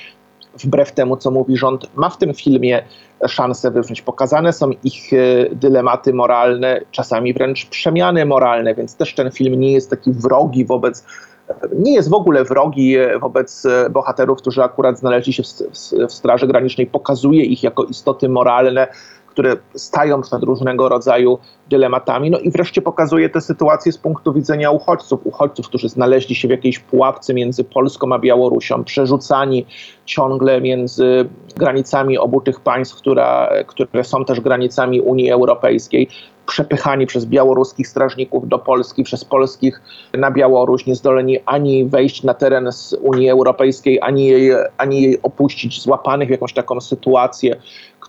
wbrew 0.63 0.91
temu, 0.91 1.17
co 1.17 1.31
mówi 1.31 1.57
rząd, 1.57 1.95
ma 1.95 2.09
w 2.09 2.17
tym 2.17 2.33
filmie 2.33 2.83
szansę 3.27 3.71
wybrzmieć. 3.71 4.01
Pokazane 4.01 4.53
są 4.53 4.69
ich 4.83 5.13
e, 5.13 5.17
dylematy 5.55 6.13
moralne, 6.13 6.81
czasami 6.91 7.33
wręcz 7.33 7.65
przemiany 7.65 8.25
moralne, 8.25 8.75
więc 8.75 8.95
też 8.95 9.15
ten 9.15 9.31
film 9.31 9.59
nie 9.59 9.71
jest 9.71 9.89
taki 9.89 10.11
wrogi 10.11 10.65
wobec 10.65 11.05
nie 11.79 11.93
jest 11.93 12.09
w 12.09 12.13
ogóle 12.13 12.43
wrogi 12.43 12.97
e, 12.97 13.19
wobec 13.19 13.65
e, 13.65 13.89
bohaterów, 13.89 14.37
którzy 14.37 14.63
akurat 14.63 14.99
znaleźli 14.99 15.33
się 15.33 15.43
w, 15.43 15.47
w 16.07 16.13
Straży 16.13 16.47
Granicznej, 16.47 16.87
pokazuje 16.87 17.43
ich 17.43 17.63
jako 17.63 17.83
istoty 17.83 18.29
moralne, 18.29 18.87
które 19.31 19.57
stają 19.75 20.21
przed 20.21 20.43
różnego 20.43 20.89
rodzaju 20.89 21.39
dylematami. 21.69 22.31
No 22.31 22.39
i 22.39 22.51
wreszcie 22.51 22.81
pokazuje 22.81 23.29
tę 23.29 23.41
sytuację 23.41 23.91
z 23.91 23.97
punktu 23.97 24.33
widzenia 24.33 24.71
uchodźców. 24.71 25.19
Uchodźców, 25.23 25.67
którzy 25.67 25.89
znaleźli 25.89 26.35
się 26.35 26.47
w 26.47 26.51
jakiejś 26.51 26.79
pułapce 26.79 27.33
między 27.33 27.63
Polską 27.63 28.13
a 28.13 28.19
Białorusią, 28.19 28.83
przerzucani 28.83 29.65
ciągle 30.05 30.61
między 30.61 31.29
granicami 31.57 32.17
obu 32.17 32.41
tych 32.41 32.59
państw, 32.59 32.95
która, 32.95 33.49
które 33.67 34.03
są 34.03 34.25
też 34.25 34.41
granicami 34.41 35.01
Unii 35.01 35.31
Europejskiej 35.31 36.07
przepychani 36.51 37.05
przez 37.05 37.25
białoruskich 37.25 37.87
strażników 37.87 38.47
do 38.47 38.59
Polski, 38.59 39.03
przez 39.03 39.25
polskich 39.25 39.81
na 40.13 40.31
Białoruś, 40.31 40.85
nie 40.85 40.95
zdoleni 40.95 41.39
ani 41.45 41.85
wejść 41.85 42.23
na 42.23 42.33
teren 42.33 42.71
z 42.71 42.93
Unii 42.93 43.29
Europejskiej, 43.29 43.99
ani 44.01 44.25
jej, 44.27 44.51
ani 44.77 45.01
jej 45.01 45.21
opuścić, 45.21 45.81
złapanych 45.81 46.27
w 46.27 46.31
jakąś 46.31 46.53
taką 46.53 46.81
sytuację, 46.81 47.55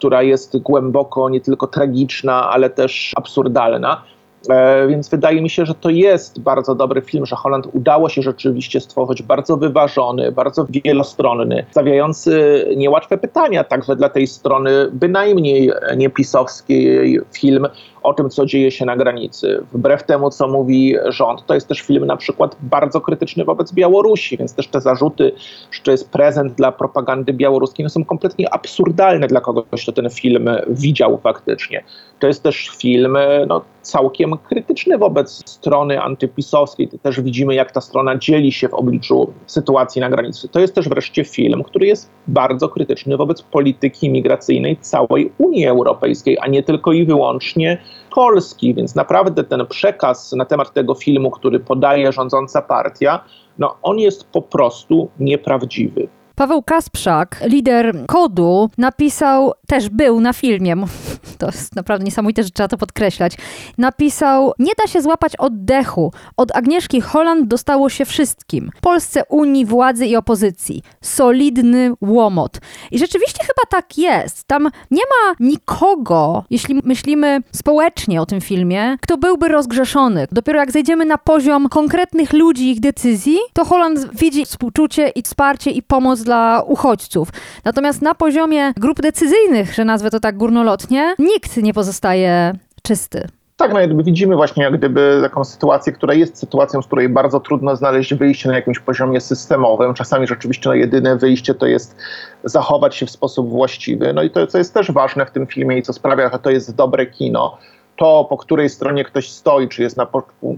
która 0.03 0.23
jest 0.23 0.59
głęboko 0.59 1.29
nie 1.29 1.41
tylko 1.41 1.67
tragiczna, 1.67 2.51
ale 2.51 2.71
też 2.71 3.13
absurdalna. 3.17 4.03
E, 4.49 4.87
więc 4.87 5.09
wydaje 5.09 5.43
mi 5.43 5.51
się, 5.51 5.67
że 5.67 5.75
to 5.75 5.91
jest 5.91 6.41
bardzo 6.41 6.75
dobry 6.75 7.03
film, 7.03 7.27
że 7.27 7.37
Holland 7.37 7.67
udało 7.73 8.09
się 8.09 8.23
rzeczywiście 8.23 8.81
stworzyć 8.81 9.23
bardzo 9.23 9.57
wyważony, 9.57 10.33
bardzo 10.33 10.67
wielostronny, 10.85 11.67
stawiający 11.71 12.65
niełatwe 12.77 13.19
pytania 13.19 13.65
także 13.65 13.97
dla 13.97 14.09
tej 14.09 14.27
strony 14.27 14.71
bynajmniej 14.93 15.73
niepisowskiej 15.97 17.21
film 17.33 17.67
o 18.03 18.15
tym, 18.15 18.31
co 18.31 18.47
dzieje 18.47 18.71
się 18.71 18.85
na 18.85 18.97
granicy. 18.97 19.65
Wbrew 19.73 20.03
temu, 20.03 20.31
co 20.31 20.49
mówi 20.49 20.97
rząd, 21.09 21.47
to 21.47 21.55
jest 21.55 21.69
też 21.69 21.81
film 21.81 22.07
na 22.07 22.17
przykład 22.17 22.57
bardzo 22.61 23.01
krytyczny 23.01 23.45
wobec 23.45 23.73
Białorusi, 23.73 24.37
więc 24.37 24.55
też 24.55 24.69
te 24.69 24.81
zarzuty, 24.81 25.33
że 25.71 25.83
to 25.83 25.91
jest 25.91 26.11
prezent 26.11 26.53
dla 26.53 26.73
propagandy 26.73 27.33
białoruskiej, 27.33 27.85
no 27.85 27.91
są 27.91 28.05
kompletnie 28.05 28.55
absurdalne 28.55 29.27
dla 29.27 29.41
kogoś, 29.41 29.83
kto 29.83 29.93
ten 29.93 30.11
film 30.11 30.51
widział 30.69 31.19
faktycznie. 31.19 31.85
To 32.19 32.27
jest 32.27 32.43
też 32.43 32.71
film 32.79 33.19
no, 33.47 33.63
całkiem 33.83 34.32
krytyczny 34.39 34.99
wobec 34.99 35.51
strony 35.51 36.03
antypisowskiej. 36.03 36.89
Też 37.03 37.21
widzimy, 37.21 37.55
jak 37.55 37.73
ta 37.73 37.81
strona 37.81 38.19
dzieli 38.19 38.53
się 38.53 38.69
w 38.69 38.75
obliczu 38.75 39.33
sytuacji 39.47 40.01
na 40.01 40.11
granicy. 40.11 40.49
To 40.49 40.61
jest 40.61 40.75
też 40.75 40.89
wreszcie 40.89 41.25
film, 41.25 41.63
który 41.63 41.87
jest 41.87 42.11
bardzo 42.27 42.69
krytyczny 42.69 43.17
wobec 43.17 43.43
polityki 43.43 44.11
migracyjnej 44.11 44.77
całej 44.77 45.33
Unii 45.39 45.67
Europejskiej, 45.67 46.39
a 46.41 46.47
nie 46.47 46.63
tylko 46.63 46.93
i 46.93 47.05
wyłącznie 47.05 47.79
Polski, 48.15 48.75
więc 48.75 48.95
naprawdę 48.95 49.45
ten 49.45 49.67
przekaz 49.67 50.33
na 50.33 50.45
temat 50.45 50.73
tego 50.73 50.95
filmu, 50.95 51.31
który 51.31 51.61
podaje 51.61 52.13
rządząca 52.13 52.63
partia, 52.63 53.25
no 53.59 53.77
on 53.83 53.99
jest 53.99 54.31
po 54.31 54.43
prostu 54.43 55.09
nieprawdziwy. 55.21 56.09
Paweł 56.35 56.63
Kasprzak, 56.63 57.41
lider 57.45 58.07
kodu, 58.07 58.71
napisał, 58.79 59.53
też 59.67 59.89
był 59.89 60.21
na 60.21 60.33
filmie, 60.33 60.77
to 61.39 61.47
jest 61.47 61.77
naprawdę 61.77 62.05
niesamowite, 62.05 62.43
że 62.43 62.51
trzeba 62.51 62.69
to 62.69 62.79
podkreślać, 62.79 63.37
napisał, 63.79 64.53
nie 64.59 64.73
da 64.79 64.87
się 64.87 65.03
złapać 65.03 65.37
oddechu. 65.37 66.13
Od 66.37 66.57
Agnieszki 66.57 67.01
Holland 67.01 67.49
dostało 67.49 67.89
się 67.89 68.05
wszystkim. 68.05 68.71
Polsce 68.81 69.25
Unii, 69.29 69.67
władzy 69.67 70.07
i 70.07 70.17
opozycji. 70.17 70.83
Solidny 71.01 71.93
łomot. 72.01 72.59
I 72.91 72.99
rzeczywiście 72.99 73.39
chyba 73.41 73.63
tak 73.69 73.99
jest. 73.99 74.45
Tam 74.45 74.69
nie 74.91 75.03
ma 75.03 75.35
nikogo, 75.41 76.45
jeśli 76.51 76.81
myślimy 76.85 77.41
społecznie 77.53 78.23
o 78.23 78.27
tym 78.27 78.41
filmie, 78.41 78.97
kto 79.01 79.19
byłby 79.19 79.49
rozgrzeszony. 79.49 80.27
Dopiero 80.33 80.59
jak 80.59 80.73
zejdziemy 80.73 81.05
na 81.05 81.19
poziom 81.19 81.69
konkretnych 81.69 82.33
ludzi 82.33 82.71
ich 82.71 82.81
decyzji, 82.81 83.39
to 83.53 83.65
Holland 83.65 84.15
widzi 84.15 84.45
współczucie 84.45 85.09
i 85.09 85.23
wsparcie 85.23 85.71
i 85.71 85.83
pomoc 85.83 86.22
dla 86.25 86.63
uchodźców. 86.67 87.29
Natomiast 87.65 88.03
na 88.03 88.15
poziomie 88.15 88.73
grup 88.77 89.01
decyzyjnych, 89.01 89.75
że 89.75 89.85
nazwę 89.85 90.11
to 90.11 90.21
tak 90.21 90.37
górnolotnie, 90.37 91.15
nikt 91.19 91.57
nie 91.57 91.75
pozostaje 91.75 92.55
czysty. 92.83 93.29
Tak, 93.57 93.73
no 93.73 93.81
jakby 93.81 94.05
widzimy 94.05 94.37
właśnie 94.37 94.65
jak 94.65 94.79
gdyby 94.79 95.19
taką 95.23 95.45
sytuację, 95.45 95.93
która 95.93 96.15
jest 96.15 96.39
sytuacją, 96.39 96.83
z 96.83 96.87
której 96.87 97.09
bardzo 97.09 97.41
trudno 97.41 97.77
znaleźć 97.77 98.15
wyjście 98.15 98.49
na 98.49 98.55
jakimś 98.55 98.79
poziomie 98.79 99.21
systemowym. 99.21 99.95
Czasami 99.95 100.27
rzeczywiście 100.27 100.69
no, 100.69 100.75
jedyne 100.75 101.17
wyjście 101.17 101.55
to 101.55 101.67
jest 101.67 101.97
zachować 102.45 102.97
się 102.97 103.07
w 103.07 103.11
sposób 103.11 103.51
właściwy. 103.51 104.13
No 104.13 104.23
i 104.23 104.31
to, 104.31 104.47
co 104.47 104.59
jest 104.59 104.75
też 104.75 104.93
ważne 104.93 105.27
w 105.27 105.31
tym 105.31 105.47
filmie 105.47 105.79
i 105.79 105.83
co 105.83 105.93
sprawia, 105.93 106.31
że 106.33 106.39
to 106.39 106.51
jest 106.51 106.77
dobre 106.77 107.07
kino, 107.07 107.59
to, 107.97 108.27
po 108.31 108.37
której 108.37 108.69
stronie 108.69 109.05
ktoś 109.05 109.31
stoi, 109.31 109.69
czy 109.69 109.83
jest 109.83 109.97
na, 109.97 110.07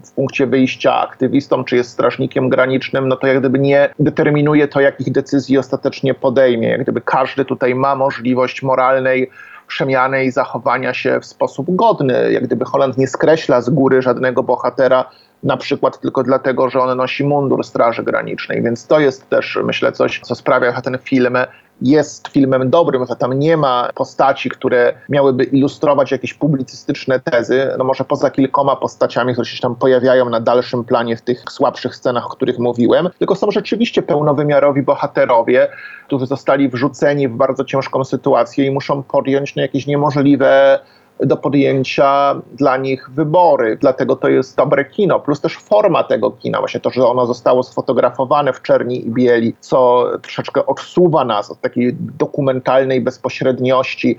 w 0.04 0.12
punkcie 0.12 0.46
wyjścia 0.46 1.00
aktywistą, 1.00 1.64
czy 1.64 1.76
jest 1.76 1.90
strażnikiem 1.90 2.48
granicznym, 2.48 3.08
no 3.08 3.16
to 3.16 3.26
jak 3.26 3.40
gdyby 3.40 3.58
nie 3.58 3.88
determinuje 3.98 4.68
to, 4.68 4.80
jakich 4.80 5.12
decyzji 5.12 5.58
ostatecznie 5.58 6.14
podejmie. 6.14 6.68
Jak 6.68 6.82
gdyby 6.82 7.00
każdy 7.00 7.44
tutaj 7.44 7.74
ma 7.74 7.94
możliwość 7.94 8.62
moralnej 8.62 9.30
przemiany 9.66 10.24
i 10.24 10.30
zachowania 10.30 10.94
się 10.94 11.20
w 11.20 11.26
sposób 11.26 11.66
godny. 11.68 12.32
Jak 12.32 12.44
gdyby 12.44 12.64
Holand 12.64 12.98
nie 12.98 13.06
skreśla 13.06 13.60
z 13.60 13.70
góry 13.70 14.02
żadnego 14.02 14.42
bohatera, 14.42 15.10
na 15.42 15.56
przykład 15.56 16.00
tylko 16.00 16.22
dlatego, 16.22 16.70
że 16.70 16.80
on 16.80 16.96
nosi 16.96 17.24
mundur 17.24 17.64
Straży 17.64 18.02
Granicznej. 18.02 18.62
Więc 18.62 18.86
to 18.86 19.00
jest 19.00 19.28
też, 19.28 19.58
myślę, 19.64 19.92
coś, 19.92 20.20
co 20.20 20.34
sprawia, 20.34 20.76
że 20.76 20.82
ten 20.82 20.98
film 20.98 21.36
jest 21.82 22.28
filmem 22.28 22.70
dobrym, 22.70 23.06
że 23.06 23.16
tam 23.16 23.32
nie 23.32 23.56
ma 23.56 23.90
postaci, 23.94 24.50
które 24.50 24.94
miałyby 25.08 25.44
ilustrować 25.44 26.10
jakieś 26.10 26.34
publicystyczne 26.34 27.20
tezy, 27.20 27.68
no 27.78 27.84
może 27.84 28.04
poza 28.04 28.30
kilkoma 28.30 28.76
postaciami, 28.76 29.32
które 29.32 29.46
się 29.46 29.62
tam 29.62 29.76
pojawiają 29.76 30.30
na 30.30 30.40
dalszym 30.40 30.84
planie 30.84 31.16
w 31.16 31.22
tych 31.22 31.44
słabszych 31.50 31.96
scenach, 31.96 32.26
o 32.26 32.28
których 32.28 32.58
mówiłem, 32.58 33.08
tylko 33.18 33.34
są 33.34 33.50
rzeczywiście 33.50 34.02
pełnowymiarowi 34.02 34.82
bohaterowie, 34.82 35.68
którzy 36.06 36.26
zostali 36.26 36.68
wrzuceni 36.68 37.28
w 37.28 37.36
bardzo 37.36 37.64
ciężką 37.64 38.04
sytuację 38.04 38.66
i 38.66 38.70
muszą 38.70 39.02
podjąć 39.02 39.56
no, 39.56 39.62
jakieś 39.62 39.86
niemożliwe 39.86 40.80
do 41.26 41.36
podjęcia 41.36 42.34
dla 42.52 42.76
nich 42.76 43.10
wybory. 43.10 43.76
Dlatego 43.80 44.16
to 44.16 44.28
jest 44.28 44.56
dobre 44.56 44.84
kino, 44.84 45.20
plus 45.20 45.40
też 45.40 45.56
forma 45.56 46.04
tego 46.04 46.30
kina, 46.30 46.58
właśnie 46.58 46.80
to, 46.80 46.90
że 46.90 47.06
ono 47.06 47.26
zostało 47.26 47.62
sfotografowane 47.62 48.52
w 48.52 48.62
czerni 48.62 49.06
i 49.06 49.10
bieli, 49.10 49.54
co 49.60 50.06
troszeczkę 50.22 50.66
odsuwa 50.66 51.24
nas 51.24 51.50
od 51.50 51.60
takiej 51.60 51.96
dokumentalnej 52.00 53.00
bezpośredniości, 53.00 54.18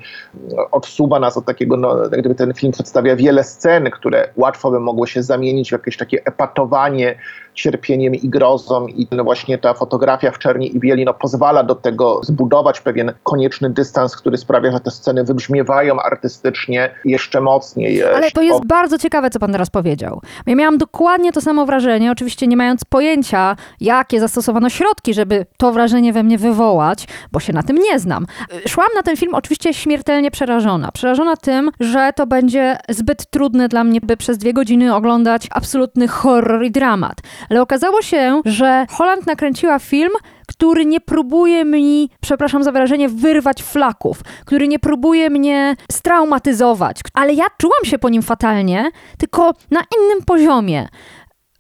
odsuwa 0.72 1.20
nas 1.20 1.38
od 1.38 1.46
takiego, 1.46 1.78
no, 1.78 1.96
gdyby 2.20 2.36
ten 2.36 2.54
film 2.54 2.72
przedstawia 2.72 3.16
wiele 3.16 3.44
scen, 3.44 3.92
które 3.92 4.30
łatwo 4.36 4.72
by 4.72 4.80
mogły 4.80 5.08
się 5.08 5.24
zamienić 5.24 5.70
w 5.70 5.72
jakieś 5.72 5.98
takie 5.98 6.26
epatowanie 6.26 7.16
cierpieniem 7.56 8.16
i 8.16 8.30
grozą 8.30 8.88
i 8.88 9.08
no 9.12 9.24
właśnie 9.24 9.58
ta 9.58 9.74
fotografia 9.74 10.32
w 10.32 10.40
czerni 10.40 10.76
i 10.76 10.80
bieli 10.80 11.06
no, 11.06 11.14
pozwala 11.14 11.64
do 11.64 11.76
tego 11.76 12.20
zbudować 12.24 12.82
pewien 12.82 13.14
konieczny 13.24 13.70
dystans, 13.70 14.16
który 14.16 14.38
sprawia, 14.38 14.72
że 14.72 14.80
te 14.80 14.92
sceny 14.92 15.24
wybrzmiewają 15.24 16.00
artystycznie 16.00 16.96
jeszcze 17.06 17.42
mocniej. 17.42 18.04
Ale 18.04 18.32
to 18.32 18.42
jest 18.42 18.66
bardzo 18.66 18.98
ciekawe, 18.98 19.30
co 19.30 19.40
pan 19.40 19.52
teraz 19.52 19.70
powiedział. 19.70 20.22
Ja 20.46 20.56
miałam 20.56 20.78
dokładnie 20.78 21.32
to 21.32 21.42
samo 21.42 21.66
wrażenie, 21.66 22.12
oczywiście 22.12 22.48
nie 22.48 22.58
mając 22.58 22.86
pojęcia, 22.86 23.56
jakie 23.82 24.20
zastosowano 24.20 24.70
środki, 24.70 25.14
żeby 25.14 25.46
to 25.58 25.72
wrażenie 25.72 26.14
we 26.14 26.24
mnie 26.24 26.38
wywołać, 26.38 27.08
bo 27.32 27.40
się 27.40 27.54
na 27.54 27.64
tym 27.64 27.78
nie 27.78 28.00
znam. 28.00 28.26
Szłam 28.68 28.88
na 28.96 29.04
ten 29.04 29.18
film 29.18 29.36
oczywiście 29.36 29.74
śmiertelnie 29.74 30.32
przerażona. 30.32 30.92
Przerażona 30.92 31.38
tym, 31.38 31.72
że 31.80 32.12
to 32.16 32.28
będzie 32.28 32.78
zbyt 32.90 33.30
trudne 33.30 33.68
dla 33.68 33.84
mnie, 33.84 34.02
by 34.02 34.18
przez 34.18 34.38
dwie 34.38 34.54
godziny 34.54 34.96
oglądać 34.96 35.48
absolutny 35.52 36.08
horror 36.08 36.64
i 36.64 36.72
dramat. 36.72 37.22
Ale 37.50 37.62
okazało 37.62 38.02
się, 38.02 38.42
że 38.46 38.86
Holland 38.90 39.28
nakręciła 39.28 39.80
film, 39.80 40.12
który 40.48 40.86
nie 40.86 41.02
próbuje 41.02 41.66
mi, 41.66 42.10
przepraszam 42.22 42.64
za 42.64 42.72
wyrażenie, 42.72 43.10
wyrwać 43.10 43.64
flaków, 43.64 44.22
który 44.46 44.68
nie 44.68 44.80
próbuje 44.80 45.30
mnie 45.30 45.76
straumatyzować, 45.92 47.00
ale 47.14 47.34
ja 47.34 47.46
czułam 47.58 47.86
się 47.86 48.00
po 48.00 48.10
nim 48.10 48.22
fatalnie, 48.22 48.92
tylko 49.18 49.54
na 49.72 49.82
innym 49.98 50.26
poziomie 50.26 50.88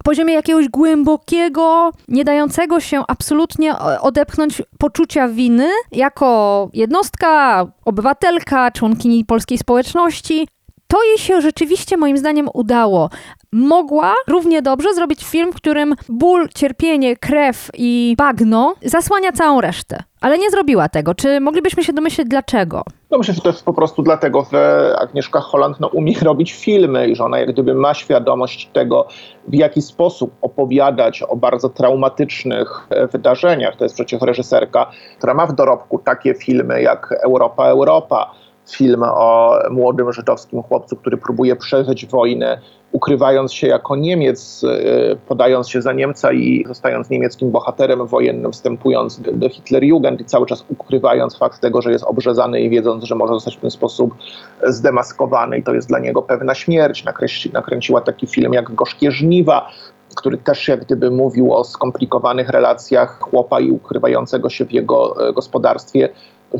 poziomie 0.05 0.33
jakiegoś 0.33 0.69
głębokiego, 0.69 1.91
nie 2.07 2.23
dającego 2.23 2.79
się 2.79 3.03
absolutnie 3.07 3.75
odepchnąć 4.01 4.61
poczucia 4.77 5.27
winy 5.27 5.69
jako 5.91 6.69
jednostka, 6.73 7.65
obywatelka, 7.85 8.71
członkini 8.71 9.25
polskiej 9.25 9.57
społeczności. 9.57 10.47
To 10.87 11.03
jej 11.03 11.17
się 11.17 11.41
rzeczywiście 11.41 11.97
moim 11.97 12.17
zdaniem 12.17 12.49
udało, 12.53 13.09
mogła 13.55 14.13
równie 14.27 14.61
dobrze 14.61 14.93
zrobić 14.93 15.25
film, 15.25 15.51
w 15.51 15.55
którym 15.55 15.95
ból, 16.09 16.49
cierpienie, 16.55 17.15
krew 17.17 17.71
i 17.73 18.15
bagno 18.17 18.75
zasłania 18.81 19.31
całą 19.31 19.61
resztę. 19.61 20.03
Ale 20.21 20.37
nie 20.37 20.49
zrobiła 20.49 20.89
tego. 20.89 21.15
Czy 21.15 21.39
moglibyśmy 21.39 21.83
się 21.83 21.93
domyśleć 21.93 22.27
dlaczego? 22.27 22.83
No 23.11 23.17
myślę, 23.17 23.33
że 23.33 23.41
to 23.41 23.49
jest 23.49 23.65
po 23.65 23.73
prostu 23.73 24.03
dlatego, 24.03 24.45
że 24.51 24.93
Agnieszka 24.99 25.39
Holland 25.39 25.79
no, 25.79 25.87
umie 25.87 26.13
robić 26.23 26.53
filmy 26.53 27.07
i 27.07 27.15
że 27.15 27.23
ona 27.23 27.39
jak 27.39 27.51
gdyby 27.51 27.73
ma 27.73 27.93
świadomość 27.93 28.69
tego, 28.73 29.07
w 29.47 29.53
jaki 29.53 29.81
sposób 29.81 30.31
opowiadać 30.41 31.21
o 31.21 31.35
bardzo 31.35 31.69
traumatycznych 31.69 32.87
e, 32.89 33.07
wydarzeniach. 33.07 33.75
To 33.75 33.85
jest 33.85 33.95
przecież 33.95 34.21
reżyserka, 34.21 34.91
która 35.17 35.33
ma 35.33 35.45
w 35.45 35.53
dorobku 35.53 35.99
takie 35.99 36.33
filmy 36.33 36.81
jak 36.81 37.11
Europa, 37.23 37.65
Europa, 37.65 38.31
film 38.71 39.03
o 39.03 39.59
młodym 39.69 40.13
żydowskim 40.13 40.63
chłopcu, 40.63 40.95
który 40.95 41.17
próbuje 41.17 41.55
przeżyć 41.55 42.05
wojnę, 42.05 42.61
ukrywając 42.91 43.53
się 43.53 43.67
jako 43.67 43.95
Niemiec, 43.95 44.63
e, 44.63 45.15
podając 45.15 45.69
się 45.69 45.81
za 45.81 45.93
Niemca 45.93 46.33
i 46.33 46.63
zostając 46.67 47.09
niemieckim 47.09 47.51
bohaterem 47.51 48.07
wojennym, 48.07 48.51
wstępując 48.51 49.21
do 49.33 49.49
Hitlerjugend 49.49 50.21
i 50.21 50.25
cały 50.25 50.45
czas 50.45 50.65
ukrywając 50.69 51.37
fakt 51.37 51.61
tego, 51.61 51.81
że 51.81 51.91
jest 51.91 52.03
obrzezany 52.03 52.61
i 52.61 52.69
wiedząc, 52.69 53.03
że 53.03 53.15
może 53.15 53.33
zostać 53.33 53.57
w 53.57 53.61
ten 53.61 53.71
sposób 53.71 54.15
zdemaskowany 54.63 55.57
i 55.57 55.63
to 55.63 55.73
jest 55.73 55.87
dla 55.87 55.99
niego 55.99 56.21
pewna 56.21 56.55
śmierć. 56.55 57.03
Nakręci, 57.03 57.51
nakręciła 57.53 58.01
taki 58.01 58.27
film 58.27 58.53
jak 58.53 58.75
Gorzkie 58.75 59.11
Żniwa, 59.11 59.69
który 60.15 60.37
też 60.37 60.67
jak 60.67 60.85
gdyby 60.85 61.11
mówił 61.11 61.53
o 61.53 61.63
skomplikowanych 61.63 62.49
relacjach 62.49 63.19
chłopa 63.19 63.59
i 63.59 63.71
ukrywającego 63.71 64.49
się 64.49 64.65
w 64.65 64.71
jego 64.71 65.27
e, 65.29 65.33
gospodarstwie 65.33 66.09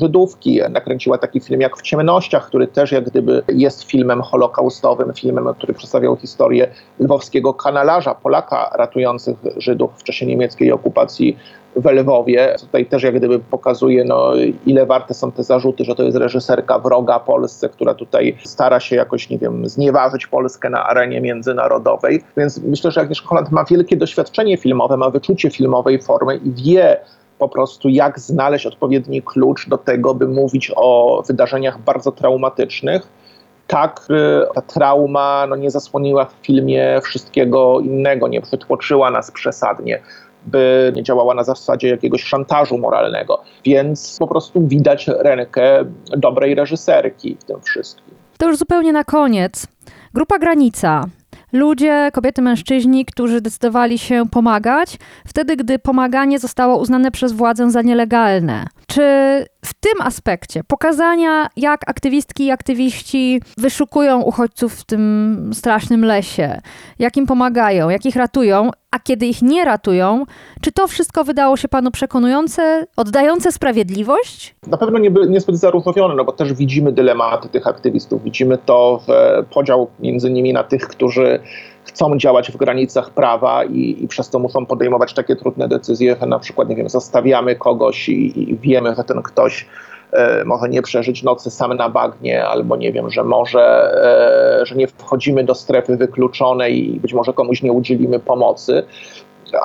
Żydówki. 0.01 0.62
Nakręciła 0.69 1.17
taki 1.17 1.39
film 1.39 1.62
jak 1.62 1.77
W 1.77 1.81
ciemnościach, 1.81 2.47
który 2.47 2.67
też 2.67 2.91
jak 2.91 3.03
gdyby 3.03 3.43
jest 3.47 3.84
filmem 3.84 4.21
holokaustowym, 4.21 5.13
filmem, 5.13 5.47
który 5.58 5.73
przedstawiał 5.73 6.15
historię 6.15 6.67
lwowskiego 6.99 7.53
kanalarza, 7.53 8.15
Polaka 8.15 8.69
ratujących 8.75 9.38
Żydów 9.58 9.91
w 9.97 10.03
czasie 10.03 10.25
niemieckiej 10.25 10.71
okupacji 10.71 11.38
w 11.75 11.91
Lwowie. 11.91 12.55
Tutaj 12.60 12.86
też 12.86 13.03
jak 13.03 13.15
gdyby 13.15 13.39
pokazuje, 13.39 14.03
no, 14.03 14.31
ile 14.65 14.86
warte 14.86 15.13
są 15.13 15.31
te 15.31 15.43
zarzuty, 15.43 15.84
że 15.84 15.95
to 15.95 16.03
jest 16.03 16.17
reżyserka 16.17 16.79
wroga 16.79 17.19
Polsce, 17.19 17.69
która 17.69 17.93
tutaj 17.93 18.38
stara 18.43 18.79
się 18.79 18.95
jakoś, 18.95 19.29
nie 19.29 19.38
wiem, 19.38 19.69
znieważyć 19.69 20.27
Polskę 20.27 20.69
na 20.69 20.84
arenie 20.84 21.21
międzynarodowej. 21.21 22.23
Więc 22.38 22.62
myślę, 22.63 22.91
że 22.91 23.01
Agnieszka 23.01 23.27
Holland 23.27 23.51
ma 23.51 23.63
wielkie 23.63 23.97
doświadczenie 23.97 24.58
filmowe, 24.58 24.97
ma 24.97 25.10
wyczucie 25.10 25.49
filmowej 25.51 26.01
formy 26.01 26.36
i 26.36 26.51
wie, 26.51 26.97
po 27.39 27.50
prostu 27.50 27.89
jak 27.89 28.19
znaleźć 28.19 28.65
odpowiedni 28.65 29.21
klucz 29.21 29.69
do 29.69 29.78
tego, 29.78 30.13
by 30.13 30.28
mówić 30.28 30.71
o 30.76 31.24
wydarzeniach 31.28 31.82
bardzo 31.82 32.12
traumatycznych, 32.12 33.08
tak 33.67 34.02
by 34.10 34.48
ta 34.56 34.62
trauma 34.62 35.45
no, 35.50 35.56
nie 35.56 35.71
zasłoniła 35.71 36.26
w 36.26 36.34
filmie 36.41 37.00
wszystkiego 37.04 37.80
innego, 37.80 38.28
nie 38.28 38.41
przytłoczyła 38.41 39.12
nas 39.12 39.32
przesadnie 39.32 40.02
by 40.45 40.93
nie 40.95 41.04
działała 41.04 41.34
na 41.34 41.43
zasadzie 41.43 41.89
jakiegoś 41.89 42.24
szantażu 42.24 42.78
moralnego. 42.78 43.41
Więc 43.65 44.17
po 44.19 44.28
prostu 44.28 44.67
widać 44.67 45.08
rękę 45.08 45.86
dobrej 46.17 46.56
reżyserki 46.56 47.38
w 47.39 47.43
tym 47.43 47.62
wszystkim. 47.62 48.15
To 48.38 48.48
już 48.48 48.58
zupełnie 48.58 48.93
na 48.93 49.04
koniec. 49.04 49.67
Grupa 50.13 50.39
Granica 50.39 51.06
ludzie, 51.56 52.10
kobiety, 52.13 52.41
mężczyźni, 52.41 53.06
którzy 53.06 53.41
decydowali 53.41 54.00
się 54.00 54.24
pomagać, 54.32 54.98
wtedy 55.28 55.56
gdy 55.56 55.80
pomaganie 55.80 56.39
zostało 56.39 56.78
uznane 56.78 57.12
przez 57.12 57.34
władzę 57.34 57.72
za 57.72 57.82
nielegalne. 57.82 58.65
Czy 58.88 59.02
w 59.65 59.74
tym 59.74 60.02
aspekcie 60.02 60.63
pokazania, 60.63 61.48
jak 61.58 61.89
aktywistki 61.89 62.45
i 62.45 62.52
aktywiści 62.52 63.41
wyszukują 63.58 64.21
uchodźców 64.21 64.74
w 64.74 64.84
tym 64.84 65.52
strasznym 65.54 66.06
lesie, 66.06 66.62
jak 67.00 67.17
im 67.17 67.26
pomagają, 67.26 67.89
jak 67.89 68.06
ich 68.06 68.15
ratują, 68.15 68.71
a 68.91 69.00
kiedy 69.00 69.26
ich 69.26 69.41
nie 69.41 69.65
ratują, 69.65 70.26
czy 70.62 70.71
to 70.71 70.88
wszystko 70.88 71.24
wydało 71.24 71.58
się 71.58 71.67
panu 71.67 71.91
przekonujące, 71.91 72.86
oddające 72.98 73.52
sprawiedliwość? 73.52 74.56
Na 74.67 74.78
pewno 74.78 75.00
nie, 75.00 75.10
niezbyt 75.10 75.58
zaróżowione, 75.58 76.15
no 76.15 76.26
bo 76.26 76.32
też 76.32 76.54
widzimy 76.54 76.91
dylematy 76.91 77.50
tych 77.50 77.67
aktywistów. 77.67 78.24
Widzimy 78.24 78.58
to 78.58 79.02
w 79.08 79.10
podział 79.54 79.88
między 80.00 80.32
nimi 80.32 80.54
na 80.54 80.63
tych, 80.63 80.88
którzy 80.88 81.39
chcą 81.86 82.17
działać 82.17 82.52
w 82.52 82.58
granicach 82.58 83.10
prawa 83.10 83.63
i, 83.63 84.04
i, 84.04 84.08
przez 84.08 84.30
to 84.30 84.39
muszą 84.39 84.65
podejmować 84.65 85.13
takie 85.13 85.36
trudne 85.36 85.67
decyzje, 85.67 86.15
że 86.21 86.26
na 86.26 86.39
przykład, 86.39 86.69
nie 86.69 86.76
wiem, 86.76 86.89
zostawiamy 86.89 87.56
kogoś 87.56 88.10
i, 88.10 88.52
i 88.52 88.58
wiemy, 88.58 88.95
że 88.95 89.04
ten 89.04 89.21
ktoś 89.21 89.65
e, 90.12 90.45
może 90.45 90.69
nie 90.69 90.82
przeżyć 90.82 91.24
nocy 91.24 91.52
sam 91.52 91.74
na 91.74 91.89
bagnie, 91.89 92.45
albo 92.45 92.78
nie 92.78 92.91
wiem, 92.91 93.10
że 93.10 93.24
może, 93.24 93.91
e, 94.62 94.65
że 94.65 94.76
nie 94.76 94.88
wchodzimy 94.88 95.43
do 95.43 95.56
strefy 95.56 95.98
wykluczonej 95.98 96.95
i 96.95 97.00
być 97.00 97.13
może 97.13 97.34
komuś 97.34 97.62
nie 97.62 97.71
udzielimy 97.71 98.19
pomocy. 98.19 98.84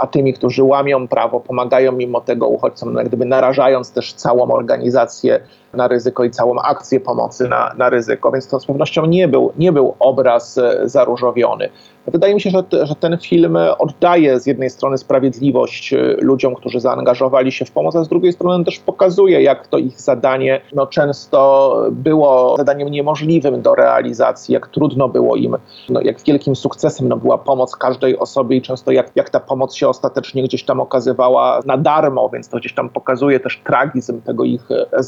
A 0.01 0.07
tymi, 0.07 0.35
którzy 0.35 0.63
łamią 0.63 1.09
prawo, 1.09 1.41
pomagają 1.41 1.93
mimo 1.93 2.21
tego 2.21 2.49
uchodźcom, 2.49 2.93
no 2.93 3.05
gdyby 3.05 3.25
narażając 3.25 3.93
też 3.93 4.13
całą 4.13 4.51
organizację 4.51 5.41
na 5.73 5.89
ryzyko 5.89 6.25
i 6.25 6.31
całą 6.31 6.59
akcję 6.59 7.01
pomocy 7.01 7.49
na, 7.49 7.75
na 7.77 7.91
ryzyko, 7.91 8.33
więc 8.33 8.49
to 8.49 8.61
z 8.61 8.67
pewnością 8.67 9.07
nie 9.07 9.29
był, 9.29 9.53
nie 9.59 9.73
był 9.73 9.95
obraz 9.99 10.59
e, 10.59 10.81
zaróżowiony. 10.85 11.69
Wydaje 12.07 12.35
mi 12.35 12.41
się, 12.41 12.51
że, 12.51 12.63
że 12.83 12.95
ten 12.95 13.19
film 13.19 13.59
oddaje 13.79 14.41
z 14.41 14.47
jednej 14.47 14.71
strony 14.71 14.99
sprawiedliwość 14.99 15.93
e, 15.93 16.17
ludziom, 16.21 16.55
którzy 16.55 16.81
zaangażowali 16.81 17.53
się 17.53 17.65
w 17.65 17.71
pomoc, 17.71 17.97
a 17.97 18.05
z 18.05 18.09
drugiej 18.09 18.33
strony 18.33 18.65
też 18.65 18.79
pokazuje, 18.79 19.43
jak 19.43 19.67
to 19.67 19.79
ich 19.79 20.01
zadanie 20.01 20.61
no, 20.75 20.87
często 20.87 21.77
było 21.91 22.55
zadaniem 22.59 22.89
niemożliwym 22.89 23.63
do 23.63 23.75
realizacji, 23.75 24.55
jak 24.55 24.69
trudno 24.69 25.09
było 25.09 25.37
im, 25.37 25.57
no, 25.89 26.01
jak 26.01 26.23
wielkim 26.23 26.57
sukcesem 26.57 27.09
no, 27.09 27.17
była 27.17 27.39
pomoc 27.39 27.77
każdej 27.77 28.19
osobie 28.19 28.57
i 28.57 28.63
często 28.63 28.93
jak, 28.93 29.11
jak 29.15 29.31
ta 29.31 29.41
pomoc 29.41 29.75
się 29.75 29.89
ostatecznie 29.89 30.43
gdzieś 30.43 30.65
tam 30.65 30.81
okazywała 30.81 31.61
na 31.67 31.77
darmo, 31.77 32.29
więc 32.33 32.49
to 32.49 32.57
gdzieś 32.57 32.75
tam 32.75 32.89
pokazuje 32.89 33.41
też 33.41 33.61
tragizm 33.65 34.21
tego 34.21 34.45
ich 34.45 34.71
e, 34.71 35.03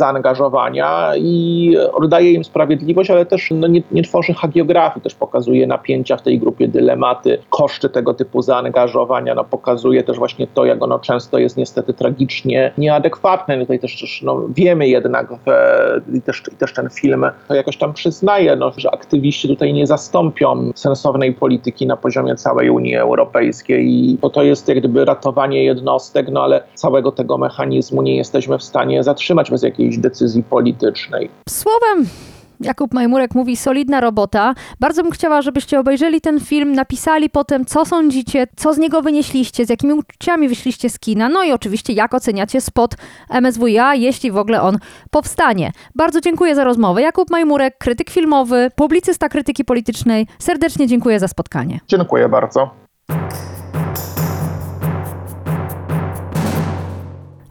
zaangażowania 0.52 1.12
i 1.16 1.76
oddaje 1.92 2.32
im 2.32 2.44
sprawiedliwość, 2.44 3.10
ale 3.10 3.26
też 3.26 3.50
no, 3.50 3.66
nie, 3.66 3.82
nie 3.92 4.02
tworzy 4.02 4.34
hagiografii, 4.34 5.02
też 5.02 5.14
pokazuje 5.14 5.66
napięcia 5.66 6.16
w 6.16 6.22
tej 6.22 6.38
grupie 6.38 6.68
dylematy, 6.68 7.38
koszty 7.50 7.88
tego 7.88 8.14
typu 8.14 8.42
zaangażowania, 8.42 9.34
no, 9.34 9.44
pokazuje 9.44 10.02
też 10.02 10.18
właśnie 10.18 10.46
to, 10.46 10.64
jak 10.64 10.82
ono 10.82 10.98
często 10.98 11.38
jest 11.38 11.56
niestety 11.56 11.94
tragicznie 11.94 12.72
nieadekwatne. 12.78 13.56
No, 13.56 13.62
tutaj 13.62 13.78
też 13.78 14.22
no, 14.22 14.42
wiemy 14.48 14.88
jednak, 14.88 15.28
że, 15.46 16.00
i, 16.14 16.22
też, 16.22 16.42
i 16.52 16.56
też 16.56 16.74
ten 16.74 16.90
film 16.90 17.26
to 17.48 17.54
jakoś 17.54 17.76
tam 17.76 17.92
przyznaje, 17.92 18.56
no, 18.56 18.72
że 18.76 18.90
aktywiści 18.90 19.48
tutaj 19.48 19.72
nie 19.72 19.86
zastąpią 19.86 20.70
sensownej 20.74 21.32
polityki 21.32 21.86
na 21.86 21.96
poziomie 21.96 22.36
całej 22.36 22.70
Unii 22.70 22.96
Europejskiej 22.96 24.18
to, 24.20 24.30
to 24.30 24.42
jest 24.42 24.68
jak 24.68 24.78
gdyby 24.78 25.04
ratowanie 25.04 25.64
jednostek, 25.64 26.28
no 26.30 26.42
ale 26.42 26.62
całego 26.74 27.12
tego 27.12 27.38
mechanizmu 27.38 28.02
nie 28.02 28.16
jesteśmy 28.16 28.58
w 28.58 28.62
stanie 28.62 29.02
zatrzymać 29.02 29.50
bez 29.50 29.62
jakiejś 29.62 29.98
decyzji 29.98 30.41
politycznej. 30.42 31.30
Słowem, 31.48 32.06
Jakub 32.64 32.94
Majmurek 32.94 33.34
mówi 33.34 33.56
solidna 33.56 34.00
robota. 34.00 34.54
Bardzo 34.80 35.02
bym 35.02 35.12
chciała, 35.12 35.42
żebyście 35.42 35.80
obejrzeli 35.80 36.20
ten 36.20 36.40
film, 36.40 36.72
napisali 36.74 37.30
potem, 37.30 37.64
co 37.64 37.84
sądzicie, 37.84 38.46
co 38.56 38.74
z 38.74 38.78
niego 38.78 39.02
wynieśliście, 39.02 39.66
z 39.66 39.68
jakimi 39.68 39.92
uczuciami 39.92 40.48
wyszliście 40.48 40.90
z 40.90 40.98
kina, 40.98 41.28
no 41.28 41.44
i 41.44 41.52
oczywiście, 41.52 41.92
jak 41.92 42.14
oceniacie 42.14 42.60
spot 42.60 42.94
MSWiA, 43.30 43.94
jeśli 43.94 44.30
w 44.30 44.36
ogóle 44.36 44.62
on 44.62 44.78
powstanie. 45.10 45.72
Bardzo 45.94 46.20
dziękuję 46.20 46.54
za 46.54 46.64
rozmowę. 46.64 47.02
Jakub 47.02 47.30
Majmurek, 47.30 47.78
krytyk 47.78 48.10
filmowy, 48.10 48.68
publicysta 48.76 49.28
krytyki 49.28 49.64
politycznej. 49.64 50.26
Serdecznie 50.38 50.86
dziękuję 50.86 51.20
za 51.20 51.28
spotkanie. 51.28 51.80
Dziękuję 51.88 52.28
bardzo. 52.28 52.70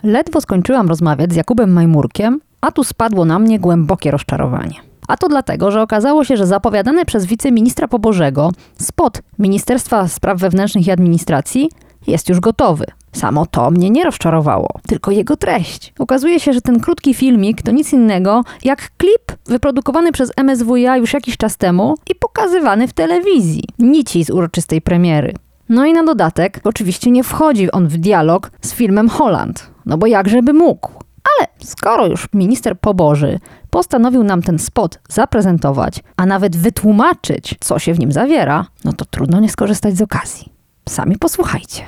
Ledwo 0.04 0.42
skończyłam 0.42 0.88
rozmawiać 0.90 1.34
z 1.34 1.36
Jakubem 1.36 1.74
Majmurkiem, 1.74 2.40
a 2.62 2.72
tu 2.72 2.84
spadło 2.84 3.26
na 3.26 3.40
mnie 3.40 3.60
głębokie 3.60 4.12
rozczarowanie. 4.12 4.76
A 5.08 5.18
to 5.18 5.30
dlatego, 5.30 5.72
że 5.72 5.82
okazało 5.82 6.24
się, 6.24 6.38
że 6.38 6.48
zapowiadany 6.48 7.06
przez 7.06 7.26
wiceministra 7.26 7.88
Pobożego 7.88 8.52
spot 8.78 9.22
Ministerstwa 9.40 10.08
Spraw 10.08 10.40
Wewnętrznych 10.40 10.88
i 10.88 10.92
Administracji 10.92 11.70
jest 12.08 12.30
już 12.30 12.40
gotowy. 12.40 12.86
Samo 13.12 13.46
to 13.46 13.72
mnie 13.72 13.90
nie 13.90 14.04
rozczarowało, 14.04 14.70
tylko 14.88 15.12
jego 15.12 15.38
treść. 15.38 15.94
Okazuje 16.00 16.40
się, 16.40 16.54
że 16.54 16.62
ten 16.62 16.80
krótki 16.80 17.14
filmik 17.14 17.62
to 17.62 17.72
nic 17.72 17.94
innego 17.94 18.44
jak 18.64 18.92
klip 18.98 19.32
wyprodukowany 19.46 20.12
przez 20.12 20.32
MSWiA 20.38 20.98
już 20.98 21.14
jakiś 21.14 21.38
czas 21.38 21.58
temu 21.58 21.96
i 22.10 22.16
pokazywany 22.16 22.88
w 22.88 22.94
telewizji. 22.94 23.64
Nici 23.80 24.24
z 24.24 24.30
uroczystej 24.30 24.82
premiery. 24.82 25.34
No 25.70 25.86
i 25.86 25.94
na 25.94 26.04
dodatek, 26.04 26.60
oczywiście 26.64 27.12
nie 27.12 27.24
wchodzi 27.24 27.72
on 27.72 27.88
w 27.88 27.98
dialog 27.98 28.52
z 28.62 28.74
filmem 28.74 29.10
Holland, 29.10 29.72
no 29.86 29.98
bo 29.98 30.08
jakżeby 30.08 30.54
mógł. 30.54 30.92
Ale 31.24 31.48
skoro 31.60 32.08
już 32.08 32.28
minister 32.34 32.80
Poboży 32.80 33.40
postanowił 33.70 34.24
nam 34.24 34.42
ten 34.42 34.60
spot 34.60 35.00
zaprezentować, 35.10 36.04
a 36.18 36.26
nawet 36.26 36.58
wytłumaczyć, 36.58 37.56
co 37.60 37.80
się 37.80 37.94
w 37.94 38.00
nim 38.00 38.12
zawiera, 38.12 38.66
no 38.84 38.94
to 38.94 39.06
trudno 39.06 39.40
nie 39.40 39.50
skorzystać 39.50 39.98
z 39.98 40.02
okazji. 40.02 40.52
Sami 40.90 41.18
posłuchajcie. 41.18 41.84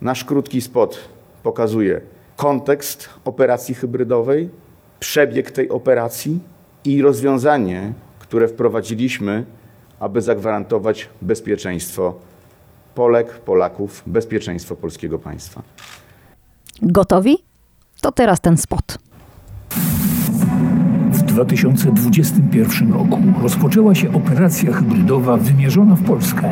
Nasz 0.00 0.24
krótki 0.24 0.60
spot 0.60 0.98
pokazuje 1.42 2.00
kontekst 2.36 3.08
operacji 3.24 3.74
hybrydowej, 3.74 4.50
przebieg 5.00 5.50
tej 5.50 5.68
operacji 5.68 6.40
i 6.84 7.02
rozwiązanie, 7.02 7.92
które 8.18 8.48
wprowadziliśmy, 8.48 9.44
aby 10.00 10.22
zagwarantować 10.22 11.08
bezpieczeństwo 11.22 12.14
Polek, 12.94 13.40
Polaków, 13.40 14.02
bezpieczeństwo 14.06 14.76
polskiego 14.76 15.18
państwa. 15.18 15.62
Gotowi? 16.82 17.38
To 18.04 18.12
teraz 18.12 18.40
ten 18.40 18.56
spot. 18.56 18.98
W 21.12 21.22
2021 21.22 22.92
roku 22.92 23.18
rozpoczęła 23.42 23.94
się 23.94 24.12
operacja 24.12 24.72
hybrydowa 24.72 25.36
wymierzona 25.36 25.96
w 25.96 26.02
Polskę. 26.02 26.42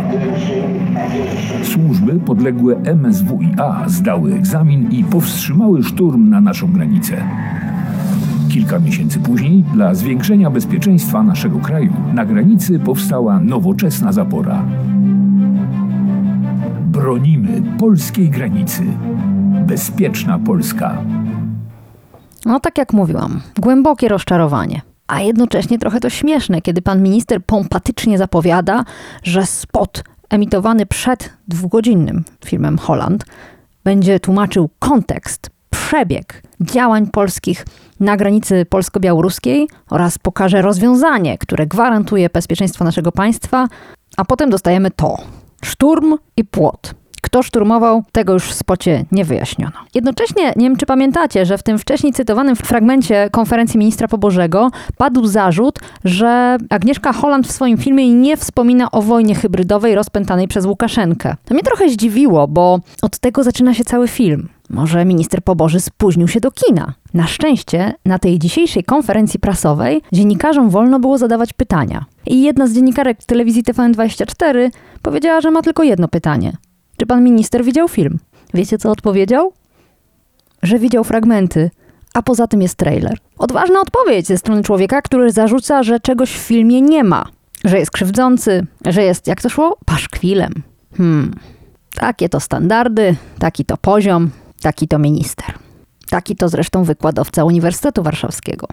Służby 1.63 2.21
podległe 2.21 2.77
MSWiA 2.95 3.85
zdały 3.87 4.35
egzamin 4.35 4.91
i 4.91 5.05
powstrzymały 5.05 5.83
szturm 5.83 6.31
na 6.31 6.41
naszą 6.41 6.73
granicę. 6.73 7.17
Kilka 8.49 8.79
miesięcy 8.79 9.21
później, 9.21 9.65
dla 9.75 9.95
zwiększenia 9.95 10.51
bezpieczeństwa 10.51 11.23
naszego 11.23 11.59
kraju, 11.59 11.93
na 12.15 12.27
granicy 12.27 12.79
powstała 12.79 13.41
nowoczesna 13.41 14.13
zapora. 14.13 14.63
Bronimy 16.87 17.63
polskiej 17.79 18.31
granicy. 18.31 18.83
Bezpieczna 19.67 20.39
Polska. 20.39 20.99
No 22.45 22.61
tak 22.61 22.79
jak 22.79 22.93
mówiłam, 22.93 23.41
głębokie 23.59 24.09
rozczarowanie. 24.09 24.81
A 25.07 25.21
jednocześnie 25.21 25.79
trochę 25.79 26.01
to 26.01 26.11
śmieszne, 26.11 26.63
kiedy 26.63 26.83
pan 26.83 27.03
minister 27.03 27.45
pompatycznie 27.45 28.19
zapowiada, 28.19 28.85
że 29.23 29.47
spot 29.47 30.05
emitowany 30.31 30.87
przed 30.87 31.33
dwugodzinnym 31.49 32.25
filmem 32.45 32.79
Holland 32.79 33.25
będzie 33.85 34.21
tłumaczył 34.21 34.71
kontekst, 34.79 35.51
przebieg 35.71 36.43
działań 36.61 37.07
polskich 37.07 37.67
na 38.01 38.17
granicy 38.17 38.67
polsko-białoruskiej 38.67 39.69
oraz 39.91 40.19
pokaże 40.19 40.63
rozwiązanie, 40.63 41.39
które 41.39 41.67
gwarantuje 41.67 42.31
bezpieczeństwo 42.31 42.85
naszego 42.85 43.13
państwa, 43.13 43.69
a 44.17 44.25
potem 44.25 44.51
dostajemy 44.51 44.91
to: 44.91 45.17
szturm 45.65 46.17
i 46.37 46.45
płot. 46.45 46.95
Kto 47.25 47.43
szturmował, 47.43 48.03
tego 48.13 48.33
już 48.33 48.45
w 48.45 48.55
spocie 48.55 49.05
nie 49.13 49.25
wyjaśniono. 49.25 49.73
Jednocześnie, 49.95 50.53
nie 50.57 50.69
wiem 50.69 50.77
czy 50.77 50.87
pamiętacie, 50.87 51.47
że 51.47 51.59
w 51.59 51.63
tym 51.63 51.79
wcześniej 51.79 52.13
cytowanym 52.13 52.57
fragmencie 52.57 53.29
konferencji 53.31 53.79
ministra 53.79 54.09
Pobożego 54.09 54.71
padł 54.97 55.27
zarzut, 55.27 55.79
że 56.05 56.57
Agnieszka 56.71 57.13
Holland 57.13 57.47
w 57.47 57.53
swoim 57.53 57.79
filmie 57.79 58.15
nie 58.15 58.37
wspomina 58.37 58.91
o 58.91 59.03
wojnie 59.03 59.35
hybrydowej 59.35 59.95
rozpętanej 59.95 60.49
przez 60.49 60.67
Łukaszenkę. 60.67 61.37
To 61.45 61.55
mnie 61.55 61.63
trochę 61.63 61.89
zdziwiło, 61.89 62.49
bo 62.49 62.81
od 63.03 63.19
tego 63.19 63.45
zaczyna 63.45 63.75
się 63.75 63.85
cały 63.85 64.09
film. 64.09 64.49
Może 64.71 65.05
minister 65.05 65.43
Poboży 65.43 65.81
spóźnił 65.81 66.29
się 66.29 66.41
do 66.41 66.51
kina. 66.51 66.95
Na 67.15 67.27
szczęście 67.27 67.95
na 68.05 68.19
tej 68.19 68.39
dzisiejszej 68.39 68.85
konferencji 68.85 69.41
prasowej 69.41 70.03
dziennikarzom 70.13 70.71
wolno 70.71 71.01
było 71.01 71.19
zadawać 71.19 71.53
pytania. 71.53 72.05
I 72.27 72.43
jedna 72.43 72.67
z 72.67 72.73
dziennikarek 72.73 73.25
telewizji 73.25 73.63
TVN24 73.63 74.71
powiedziała, 75.03 75.41
że 75.41 75.51
ma 75.51 75.63
tylko 75.63 75.83
jedno 75.83 76.09
pytanie. 76.09 76.53
Czy 77.03 77.07
pan 77.07 77.25
minister 77.25 77.65
widział 77.65 77.89
film? 77.89 78.19
Wiecie, 78.55 78.79
co 78.79 78.91
odpowiedział? 78.91 79.53
Że 80.63 80.79
widział 80.79 81.05
fragmenty, 81.05 81.71
a 82.15 82.23
poza 82.23 82.47
tym 82.47 82.63
jest 82.63 82.75
trailer. 82.75 83.19
Odważna 83.39 83.81
odpowiedź 83.81 84.27
ze 84.27 84.39
strony 84.39 84.63
człowieka, 84.63 85.03
który 85.03 85.33
zarzuca, 85.33 85.83
że 85.83 86.01
czegoś 86.01 86.33
w 86.33 86.39
filmie 86.39 86.81
nie 86.81 87.05
ma. 87.05 87.25
Że 87.65 87.79
jest 87.79 87.91
krzywdzący, 87.91 88.67
że 88.87 89.03
jest, 89.03 89.27
jak 89.27 89.43
to 89.43 89.49
szło, 89.49 89.79
paszkwilem. 89.87 90.53
Hmm, 90.97 91.35
takie 91.95 92.29
to 92.29 92.41
standardy, 92.41 93.17
taki 93.39 93.65
to 93.65 93.77
poziom, 93.77 94.31
taki 94.61 94.89
to 94.89 94.99
minister. 94.99 95.55
Taki 96.11 96.37
to 96.37 96.49
zresztą 96.49 96.85
wykładowca 96.85 97.45
Uniwersytetu 97.45 98.03
Warszawskiego. 98.03 98.67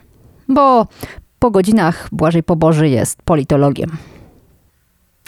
Bo 0.47 0.87
po 1.39 1.51
godzinach 1.51 2.09
Błażej 2.11 2.43
Poboży 2.43 2.89
jest 2.89 3.21
politologiem. 3.21 3.97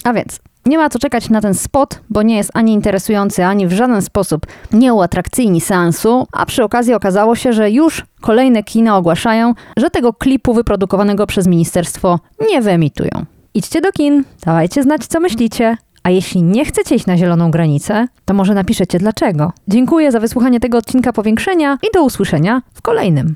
A 0.04 0.14
więc 0.14 0.40
nie 0.66 0.78
ma 0.78 0.90
co 0.90 1.00
czekać 1.00 1.30
na 1.30 1.42
ten 1.42 1.54
spot, 1.54 2.00
bo 2.10 2.22
nie 2.22 2.38
jest 2.38 2.52
ani 2.54 2.74
interesujący, 2.74 3.46
ani 3.46 3.68
w 3.68 3.74
żaden 3.74 4.02
sposób 4.02 4.46
nie 4.74 4.94
uatrakcyjni 4.94 5.62
seansu, 5.62 6.28
a 6.32 6.46
przy 6.46 6.64
okazji 6.64 6.94
okazało 6.94 7.36
się, 7.36 7.54
że 7.54 7.72
już 7.72 8.06
kolejne 8.22 8.64
kina 8.64 8.98
ogłaszają, 8.98 9.54
że 9.78 9.90
tego 9.90 10.14
klipu 10.14 10.54
wyprodukowanego 10.54 11.28
przez 11.28 11.48
ministerstwo 11.48 12.20
nie 12.50 12.62
wyemitują. 12.62 13.26
Idźcie 13.54 13.82
do 13.82 13.92
kin, 13.92 14.24
dawajcie 14.46 14.84
znać, 14.84 15.08
co 15.08 15.20
myślicie. 15.20 15.78
A 16.04 16.10
jeśli 16.10 16.44
nie 16.44 16.66
chcecie 16.66 16.96
iść 16.96 17.06
na 17.06 17.18
zieloną 17.18 17.52
granicę, 17.52 18.08
to 18.26 18.34
może 18.34 18.54
napiszecie 18.54 19.00
dlaczego. 19.00 19.52
Dziękuję 19.68 20.12
za 20.12 20.20
wysłuchanie 20.20 20.60
tego 20.60 20.78
odcinka 20.78 21.14
powiększenia 21.14 21.78
i 21.84 21.88
do 21.94 22.04
usłyszenia 22.04 22.62
w 22.74 22.82
kolejnym. 22.82 23.36